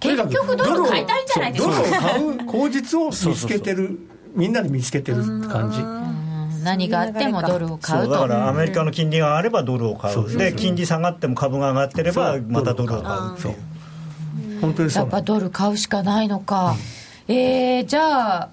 [0.01, 1.71] 結局ドル買いたいんじゃないですか。
[1.73, 3.99] ドルを買う口実を見つけてる
[4.35, 5.81] みんなで見つけてる感じ。
[5.81, 6.30] うん
[6.63, 10.39] 何があってもドルを買そううだとからアメリカの金利が上がればドルを買そうそうう。
[10.39, 13.39] で金利下がっても株が上がってればまたドルを買う。
[13.39, 13.55] っていう。
[14.61, 16.77] 本当にそうやっぱドル買うしかないのか、
[17.29, 18.49] えー、じゃあ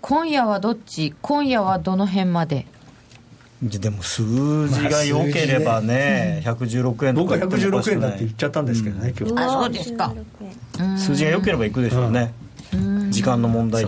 [0.00, 1.14] 今夜はどっち？
[1.20, 2.66] 今夜はどの辺まで？
[3.62, 4.22] でも数
[4.68, 7.94] 字が良ければね116円と僕はか言ってもおかし116くない。
[7.94, 10.14] 円だって言っちゃったんですけどね今日あそうですか。
[10.96, 12.32] 数字が良ければいくでしょうね。
[13.10, 13.86] 時間の問題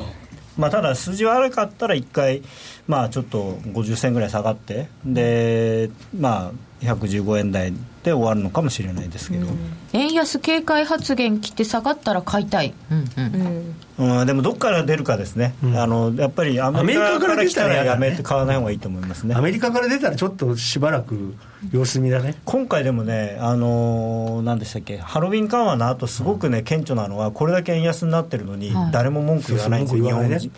[0.57, 2.43] まあただ数字悪かったら1回
[2.87, 7.73] まあちょっと50銭ぐらい下がってでまあ115円台
[8.03, 9.47] で終わるのかもしれないですけど、
[9.93, 14.21] 円安警戒発言来て下がったら買いたい、うんうん。
[14.21, 19.35] うん、でもどっから出るかですね、あのやっぱりアメリカから来たらやめて買わない方がいいと思いますね。
[19.35, 21.35] アメリカから出たらちょっとしばらく
[21.71, 22.35] 様子見だね。
[22.45, 28.91] 今回でもね、あのー何でしたっけ、ハロウィン緩和の後すごくね、顕著なのは、これだけ円安になってるのに、はい。
[28.91, 30.51] 誰も文句言わないんですよ、日本人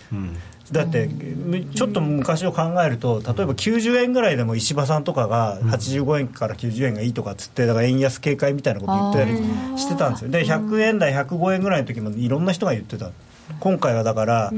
[0.72, 1.08] だって、
[1.74, 9.24] ちょっと昔を考えると、例えば90円ぐらいでも石破さんとかが85円から90円がいいとかっつって、だから円安警戒みたいなこと言ってた
[9.74, 13.10] りしてたんですよ、で100円台、105円ぐらいの時もいろんな人が言ってた、
[13.60, 14.52] 今回はだから、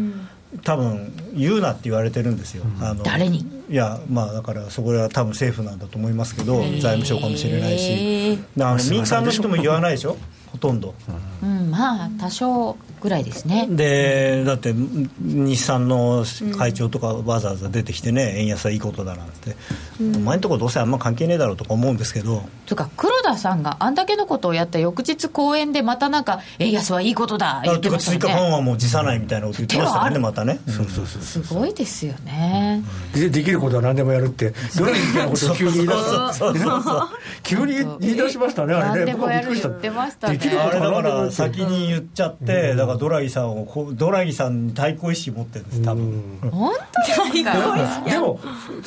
[0.63, 3.45] 多分言うなって言われてるんですよ、あの誰に？
[3.69, 8.39] いやまあだからそこは多分政府なんだと思いますけど財務省かもしれないし。
[8.61, 10.17] あの民間の人も言わないでしょ？
[10.53, 10.95] ほとんど、
[11.43, 11.71] うんうん。
[11.73, 13.67] まあ多少ぐらいですね。
[13.69, 14.73] でだって
[15.21, 16.25] 日産の
[16.57, 19.57] 会長とかわざわざ出てきてね、円安はいいことだなんて、
[20.01, 22.43] お前んとこどうせあんま関係ねえだろうとか思うんですけど。
[22.67, 30.59] というか黒田さんがあんだけのことをやった翌日講演でまたなんか円安はいいことだ言ってました追加緩和も辞さないみたいなこと言ってましたからね手はまたね。
[30.67, 32.83] そうそうそうすごいですよね、
[33.15, 36.59] でできることは何でもやるってドラギみたいなことを急に言い出すそうそう。
[36.59, 37.09] そうそう
[37.43, 39.13] 急に言い出しましたねあれね。
[39.13, 40.37] 何でもやる言ってましたね。
[40.37, 48.41] できることあれだからは何でもやる先に言っちゃって、だからドラギさんをこうドラギさんに対抗意識持ってるんです多分、本当ですかでも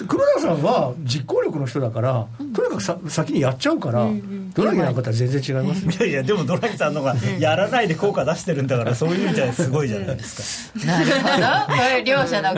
[0.07, 4.07] 黒田さんは実行力の人だから、とにかくさ先にやっちゃうから、
[4.53, 5.91] ドラギなんかとは全然違いますよ。
[5.91, 10.85] いやいやでもドラギさんの方がやらないで効果出してるんだからそういう意味じゃすごいじゃないですか。
[10.85, 11.75] なるほど。
[11.75, 12.53] これ両者の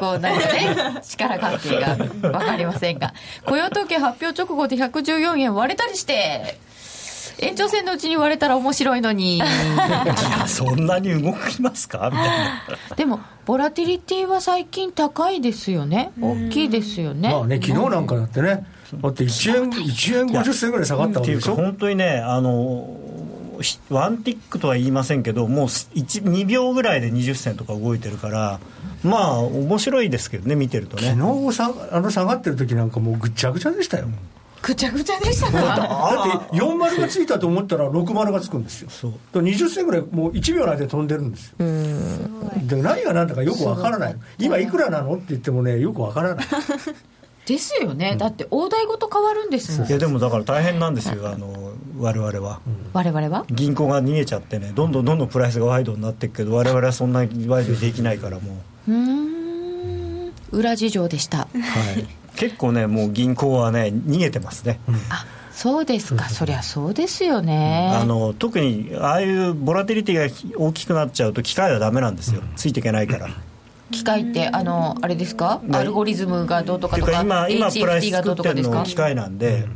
[0.00, 3.14] こうなんかね力関係が分かりませんが。
[3.46, 6.58] 雇用統計発表直後で114円割れたりして
[7.44, 9.36] 延長戦のうちに割れたら面白いのに。
[9.36, 9.46] い や
[10.46, 12.08] そんなに動きますか？
[12.10, 12.62] みたいな。
[12.96, 16.12] でもボラティリティは最近高いですよね。
[16.20, 18.66] 大きいですよね、まあね昨日なんかだってね。
[18.94, 21.64] だって1円1円50銭ぐらい下がったわっていうかけでしょ？
[21.64, 22.86] 本当にねあの
[23.60, 28.58] ひワンティックとは言いませんけどもう1 2秒ぐらいで20銭とか動いてるから
[29.02, 31.14] まあ面白いですけどね見てるとね。
[31.18, 34.06] 昨日さあの下がってる時なんかもうぐっちゃぐちゃでしたよ
[34.66, 38.88] ぐちゃぐちゃでしたかだって4丸がついたと思ったら6丸がつくんですよ。
[38.88, 39.10] そう。
[39.10, 41.56] だから20銭ぐらいもう1秒の間で飛んでるんですよ。
[41.58, 44.16] で何が何だかよくわからない。
[44.38, 46.46] 今いくらなのって言ってもねよくわからない。
[47.46, 49.88] ですよね、だって大台ごと変わるんですもん。
[49.88, 52.60] いやでもだから大変なんですよあの我々は、
[52.94, 53.44] 我々は？
[53.50, 58.56] 銀行が逃げちゃってねどんどんどんどんプライスがワイドになっていくけど我々はそんなワイドにできないからも
[58.88, 58.92] う。
[58.92, 58.98] うー
[60.30, 60.32] ん。
[60.52, 61.38] 裏事情でした。
[61.38, 61.46] は
[61.98, 62.06] い、
[62.36, 64.80] 結構ねもう銀行はね逃げてますね、
[65.10, 66.28] あそうですか。
[66.28, 67.92] そりゃそうですよね。
[67.94, 73.28] あの特にああいうボラティリティが大きくなっちゃうと機械はダメなんですよ、ついていけないから。
[73.90, 75.60] 機械ってあのあれですか？
[75.62, 79.66] ねアルゴリズムがどうとかとか今今プライス作ってるの機械なんで、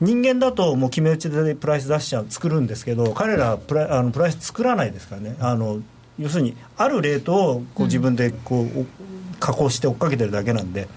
[0.00, 5.36] 人間だともう決め打ちでプライス出しちゃう作るんですけど彼らはプライあのプライス作らないですからね。
[5.40, 5.82] あの
[6.18, 8.86] 要するにあるレートをこう自分でこう、お
[9.40, 10.88] 加工して追っかけてるだけなんで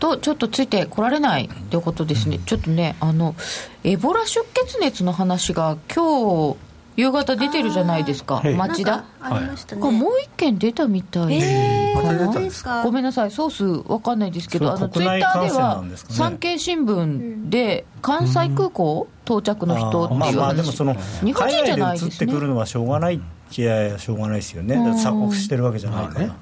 [0.00, 3.36] とちょっとついてこられないということですね、ちょっとねあの
[3.84, 6.56] エボラ出血熱の話が今日
[6.96, 8.36] 夕方出てるじゃないですか。
[8.36, 8.54] はい。
[8.54, 9.04] 町田？
[9.20, 11.38] ありましたもう一件出たみたい。
[11.40, 23.20] えー、ごめんなさいソースわかんないですけどあのツイッターでは産経新聞で関西空港到着の人ってまあいう話まあでもその日本人じゃない海外で移ってですねくるのはしょうがないっ
[23.50, 24.76] ちゃしょうがないですよね。
[24.96, 26.36] 鎖国してるわけじゃないから、ま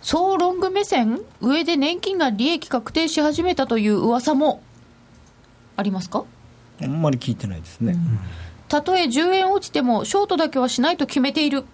[0.00, 1.20] 総ロング目線？
[1.40, 4.62] 上で年金が利益確定し始めたという噂も
[5.76, 6.24] ありますか？
[6.80, 7.96] あんまり聞いてないですね、
[8.68, 11.64] たとえ10円落ちてもショートだけはしないと決めている、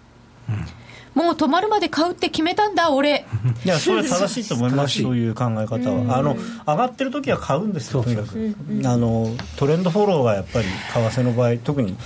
[1.14, 3.26] もう止まるまで買うって決めたんだ俺。
[3.66, 6.16] いやそれは正しいと思いますそういう考え方は。
[6.16, 8.54] あの上がってる時は買うんですよとにかく。
[8.86, 11.96] あのトレンドフォローがやっぱり為替の場合特に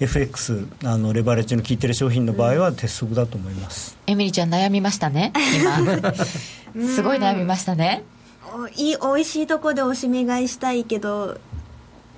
[0.00, 6.14] FX あのレバレッジの効いてる商品の場合は鉄則だと思います、エミリちゃん悩みましたね今。
[6.86, 8.04] すごい悩みましたね。
[8.54, 11.38] おいい美味しいとこでおしめ買いしたいけど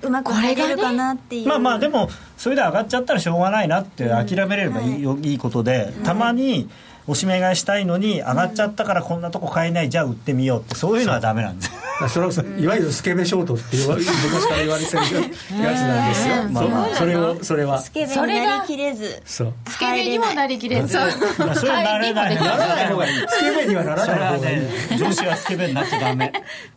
[0.01, 5.33] うまく入れるかなっていう、まあまあでもそれで上がっちゃったらしょうがないなって諦めれればいい,、い。
[5.35, 6.69] いことで、たまに
[7.07, 11.71] おしめ買いしたいのに上がっちゃったからこんなとこ買えないじゃあ売ってみようってそういうのはダメなんです。
[12.01, 14.07] あそれはいわゆるスケベショートって言わ昔
[14.47, 16.87] から言われてるやつなんですよ、まあまあ。
[16.87, 16.95] そう。
[16.95, 17.79] それをそれは。
[17.79, 19.21] スケベになりきれず。
[19.25, 19.53] そう。
[19.67, 20.97] スケベにもなりきれず。
[20.97, 22.37] まあそれはならない。
[22.37, 23.11] 方がい。
[23.13, 23.27] い。
[23.27, 26.33] スケベにはならない方がいい、ね上司はスケベになっちゃダメ。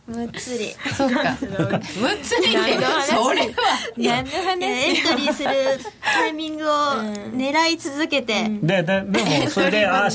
[0.07, 0.75] むっつり。
[0.95, 1.23] そうか。
[1.23, 3.53] むっつりってそれは。
[3.97, 4.63] 何の話？
[4.63, 5.49] エントリーする
[6.03, 6.73] タイミングを
[7.33, 10.14] 狙い続けて、でででもそれで あし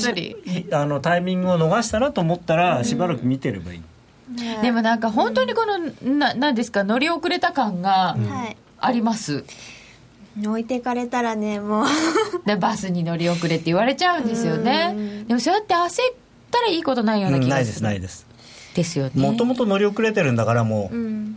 [0.71, 3.81] あのタイミングを逃したなと思ったらしばらく見てればいい、
[4.61, 5.77] でもなんか本当にこの
[6.17, 9.43] ななんですか乗り遅れた感がはいあります、
[10.39, 10.65] 置い。
[10.65, 11.85] てかれたらねもう。
[12.45, 15.23] でバスに乗り遅れって言われちゃうんですよね。
[15.27, 15.91] でもそうやって焦っ
[16.49, 18.25] たらいいことないようなうんない気がするですないです。
[18.73, 19.11] ですよね。
[19.15, 21.35] もともと乗り遅れてるんだからもう、い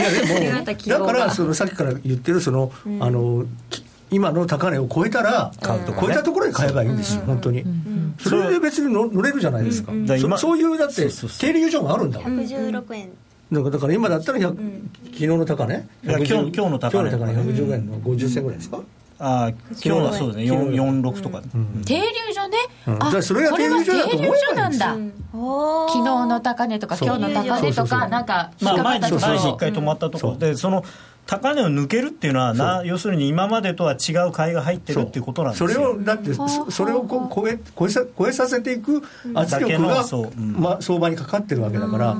[0.00, 7.64] やでまもだからそのさっきから言ってるその、あのき今の高値を超えたら買うと超えたところで買えばいいんですよ、本当に、
[8.20, 11.40] それで別に乗乗れるじゃないですか、そそういうだってそうそうそう。
[11.40, 13.10] 停留所があるんだもん、116円、
[13.70, 14.56] だから今だったら、100
[15.06, 15.88] 昨日の高値？
[16.04, 17.10] いや今日110今日の高値。
[17.10, 18.78] 今日の高値110円の50銭ぐらいですか、
[19.18, 20.58] あ今日はそうですね。
[20.58, 21.42] 昨日4 46とか、
[21.84, 22.02] 停留
[22.32, 23.02] 所ね、うん。
[23.02, 29.28] あそれがこれは停留所だと思えなんだ、昨日の高値とか今日の高値とそうそうそうかなんかまあ、かか毎日ったところ。
[29.32, 30.26] 毎日1回止まったとこ。
[30.28, 30.84] ろでその
[31.26, 35.68] 高値を抜けるっていうのはな要するに今までとは違う買いが入ってるっていうことなんですよ。
[35.68, 39.02] それをだってそそれをこう超え超えさ超えさせていく
[39.34, 40.30] 圧力だけのが、そう。
[40.36, 40.52] うん。
[40.52, 42.16] まあ、相場にかかってるわけだから、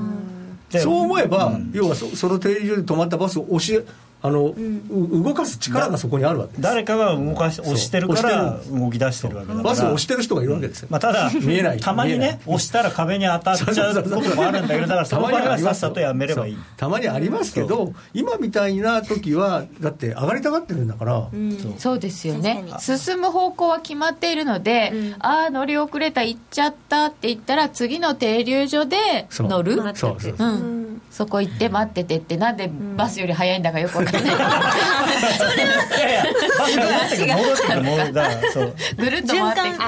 [0.71, 1.71] でそう思えば、うん。
[1.73, 3.81] 要はそその停留所で止まったバスを押し
[4.21, 6.61] あの、う動かす力がそこにあるわけです。
[6.61, 9.63] 誰かが動かし押してるから押動き出してるわけだから。
[9.63, 11.79] バスを押してる人がいるわけですよ、まあ、ただ見えない。
[11.79, 16.53] たまにね押したら壁に当たっちゃうこともあるんだけどだからその場合はさっさとやめればいい。
[16.55, 16.63] そう。
[16.77, 21.29] たまにありますけど今みたいな時はだって上がりたがってるんだから、
[21.77, 21.99] そう。
[21.99, 22.65] ですよね。
[22.69, 29.47] 確進む方向は決まっているので、ああ乗り遅れた行っちゃったって言ったら次の停留所でそう。
[29.47, 29.75] 乗る。
[29.95, 30.45] そうそうう。
[30.45, 36.23] ん、そこ行って待っててってなんでバスより早いんだかよくわかんない、いやいや
[36.59, 38.75] バスが戻ってくる戻ってくる戻るだからそう。
[38.97, 39.83] ぐるっと回ってきて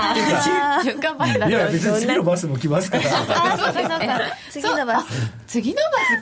[0.91, 3.73] 循環バスだいや別に次のバスも来ますからそう。
[3.73, 5.07] ですね次のバス
[5.47, 5.81] 次のバ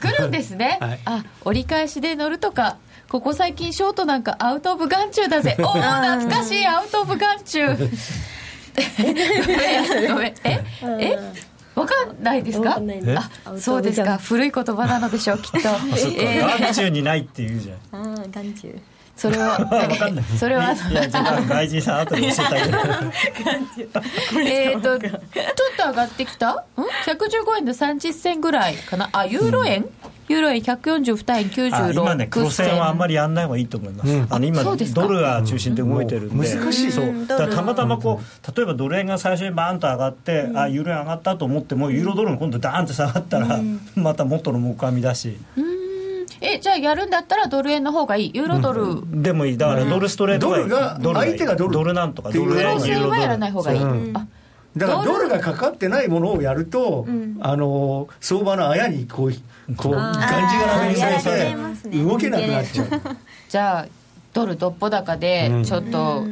[0.10, 2.78] ス来るんですね、はいあ折り返しで乗るとか
[3.10, 7.89] ここ最近ショートなんかアウト・オブ・眼中だぜおお懐かしいアウト・オブ・眼中ごめ
[10.08, 10.64] んごめんえ
[11.02, 11.18] え
[11.80, 12.80] わかんないですか？
[13.45, 14.17] あそうですか。
[14.17, 15.59] 古い言葉なのでしょうきっと。
[15.61, 15.78] そっか。
[16.17, 16.59] えー。
[16.65, 17.78] 眼中にないって言うじゃん。
[18.17, 18.75] ああ眼中
[19.15, 20.25] それはわかんない。
[20.38, 24.49] それは外人さん後で教えてあげる。
[24.49, 24.82] えー。
[24.82, 25.11] とちょっ
[25.78, 26.51] と上がってきた？
[26.53, 29.09] ん？115円で30銭ぐらいかな。
[29.13, 29.86] あユーロ円、
[30.28, 34.28] ユーロ円142円96あ今ね黒線はあんまりやんない方がいいと思います、うん。
[34.30, 37.25] あの今ドルが中心で動いてるんで、もう難しいそう。
[37.28, 43.59] だたまたまこう例えばドル円が最初にバーンと上がって、あユーロ円上がったと思ってもユーロドルが今度ダーンと下がったら、
[43.95, 45.38] また元の木阿弥だし、
[46.41, 48.32] えじゃあやるんだったらドル円の方がいい？
[48.34, 49.57] ユーロドル、でもいい。
[49.57, 50.69] だからドルストレートがいい。
[50.69, 51.73] ドルが相手がドル。
[51.73, 52.78] ドルなんとかドル円。
[53.09, 54.17] はやらない方がいい、うん。
[54.17, 54.28] あ
[54.78, 57.05] だからドルがかかってないものをやると、
[57.41, 61.17] あの相場のあやにこうこうがんじがらめにされ
[61.91, 62.88] て動けなくなっちゃう。
[63.49, 63.88] じゃあ
[64.34, 65.63] ドルどっぽ高でうん。
[65.63, 66.23] ちょっと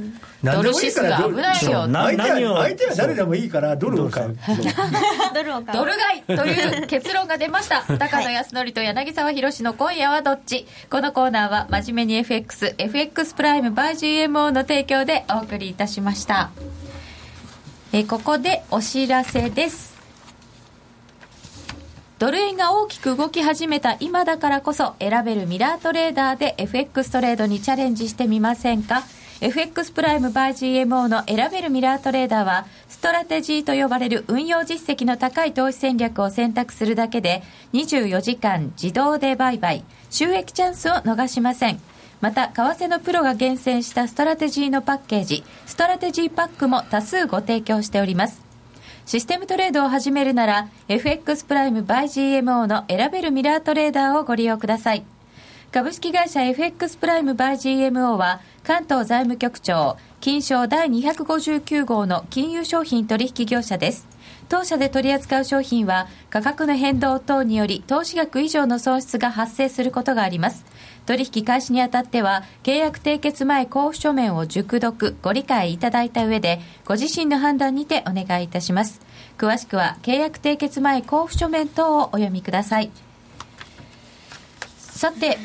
[0.43, 2.55] ドルシスもいいからが危ないよ。
[2.55, 4.37] 相手は相手は誰でもいいからドルを買う。
[5.33, 5.77] ドルを買う。
[5.79, 7.83] ドル買いという結論が出ました。
[7.97, 10.67] 高野康則と柳沢博の今夜はどっち？
[10.91, 13.91] このコーナーは真面目に FXFX プライム by
[14.27, 16.51] GMO の提供でお送りいたしました
[17.95, 19.95] えーここでお知らせです。
[22.19, 29.03] ドル円が大きく動き始めた今だからこそ選べるミラートレーダーで FX トレードにチャレンジしてみませんか
[29.39, 30.49] ？FX プライム by
[30.83, 41.79] GMO の選べるミラートレーダーはストラテジーと呼ばれる運用実績の高い投資戦略を選択するだけで24時間自動で売買収益チャンスを逃しません。
[42.26, 48.41] また為替のプロが厳選したストラテジーのパッケージストラテジーパックも多数ご提供しております。
[49.05, 52.05] システムトレードを始めるなら FX プライム by
[52.41, 55.05] GMO の選べるミラートレーダーをご利用ください。
[55.71, 64.07] 株式会社 FX プライム by GMO は関東財務局長金商第259号の金融商品取引業者です。
[64.49, 70.65] 当社で取り扱う商品は価格の変動等により投資額以上の損失が発生することがあります。
[71.06, 79.01] 取引開始にあたっては契約締結前交付書面を熟読ご理解いただいた上でご自身の判断にてお願いいたします。
[79.38, 82.91] 詳しくは契約締結前交付書面等をお読みください。
[84.78, 85.38] さて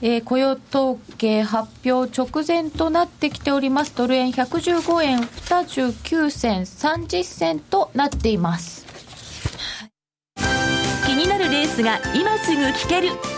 [0.00, 3.94] えー雇用統計発表直前となってきております。
[3.96, 8.86] ドル円115円29銭30銭となっています。
[11.06, 13.37] 気になるレースが今すぐ聞ける。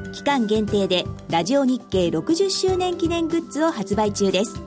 [0.11, 4.61] 期間限定でラジオ日経60周年記念グッズを発売中です。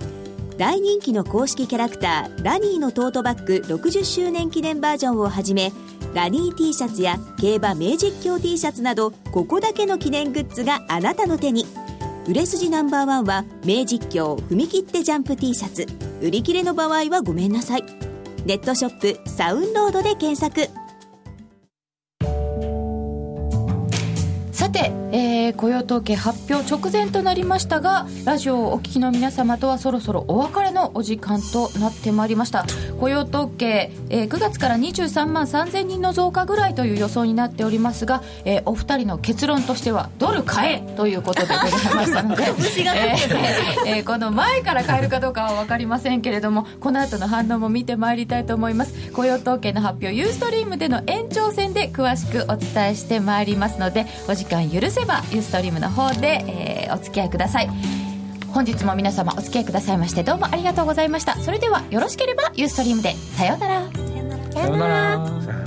[0.56, 5.72] 大人気の公式キャラクターラニーのトートバッグ60周年記念バージョンをはじめ
[6.14, 11.66] ラニー T シャツや競馬名実況 T シャツなどここだけの記念グッズがあなたの手に。
[12.26, 15.86] 売れ筋ナンバーワンは名実況踏み切ってジャンプ T シャツ。
[16.22, 17.84] 売り切れの場合はごめんなさい。
[18.46, 20.83] ネットショップサウンロードで検索。
[24.74, 32.66] て、えー、雇用統計発表直前となりましたがラジオをお聞きの皆様とはそろそろお別れのお時間となってまいりました。
[32.98, 48.94] 雇用統計、えー、9月から23万3000人の増加ぐらいという予想になっておりますが、えー、お二人の結論としてはドル買えということでございましたので、 えーえー、この前から買えるかどうかは分かりませんけれどもこの後の反応も見てまいりたいと思います。
[49.12, 57.70] 雇用統計の発表ユーストリームでの延長戦で詳しくお伝えしてまいりますのでお時間許せばユーストリームの方で、えー、お付き合いください。
[58.48, 61.36] 本日も皆様お付き合いくださいましてどうもありがとうございました。
[61.36, 63.90] それではよろしければユーストリームでさようなら。
[64.52, 65.63] さようなら。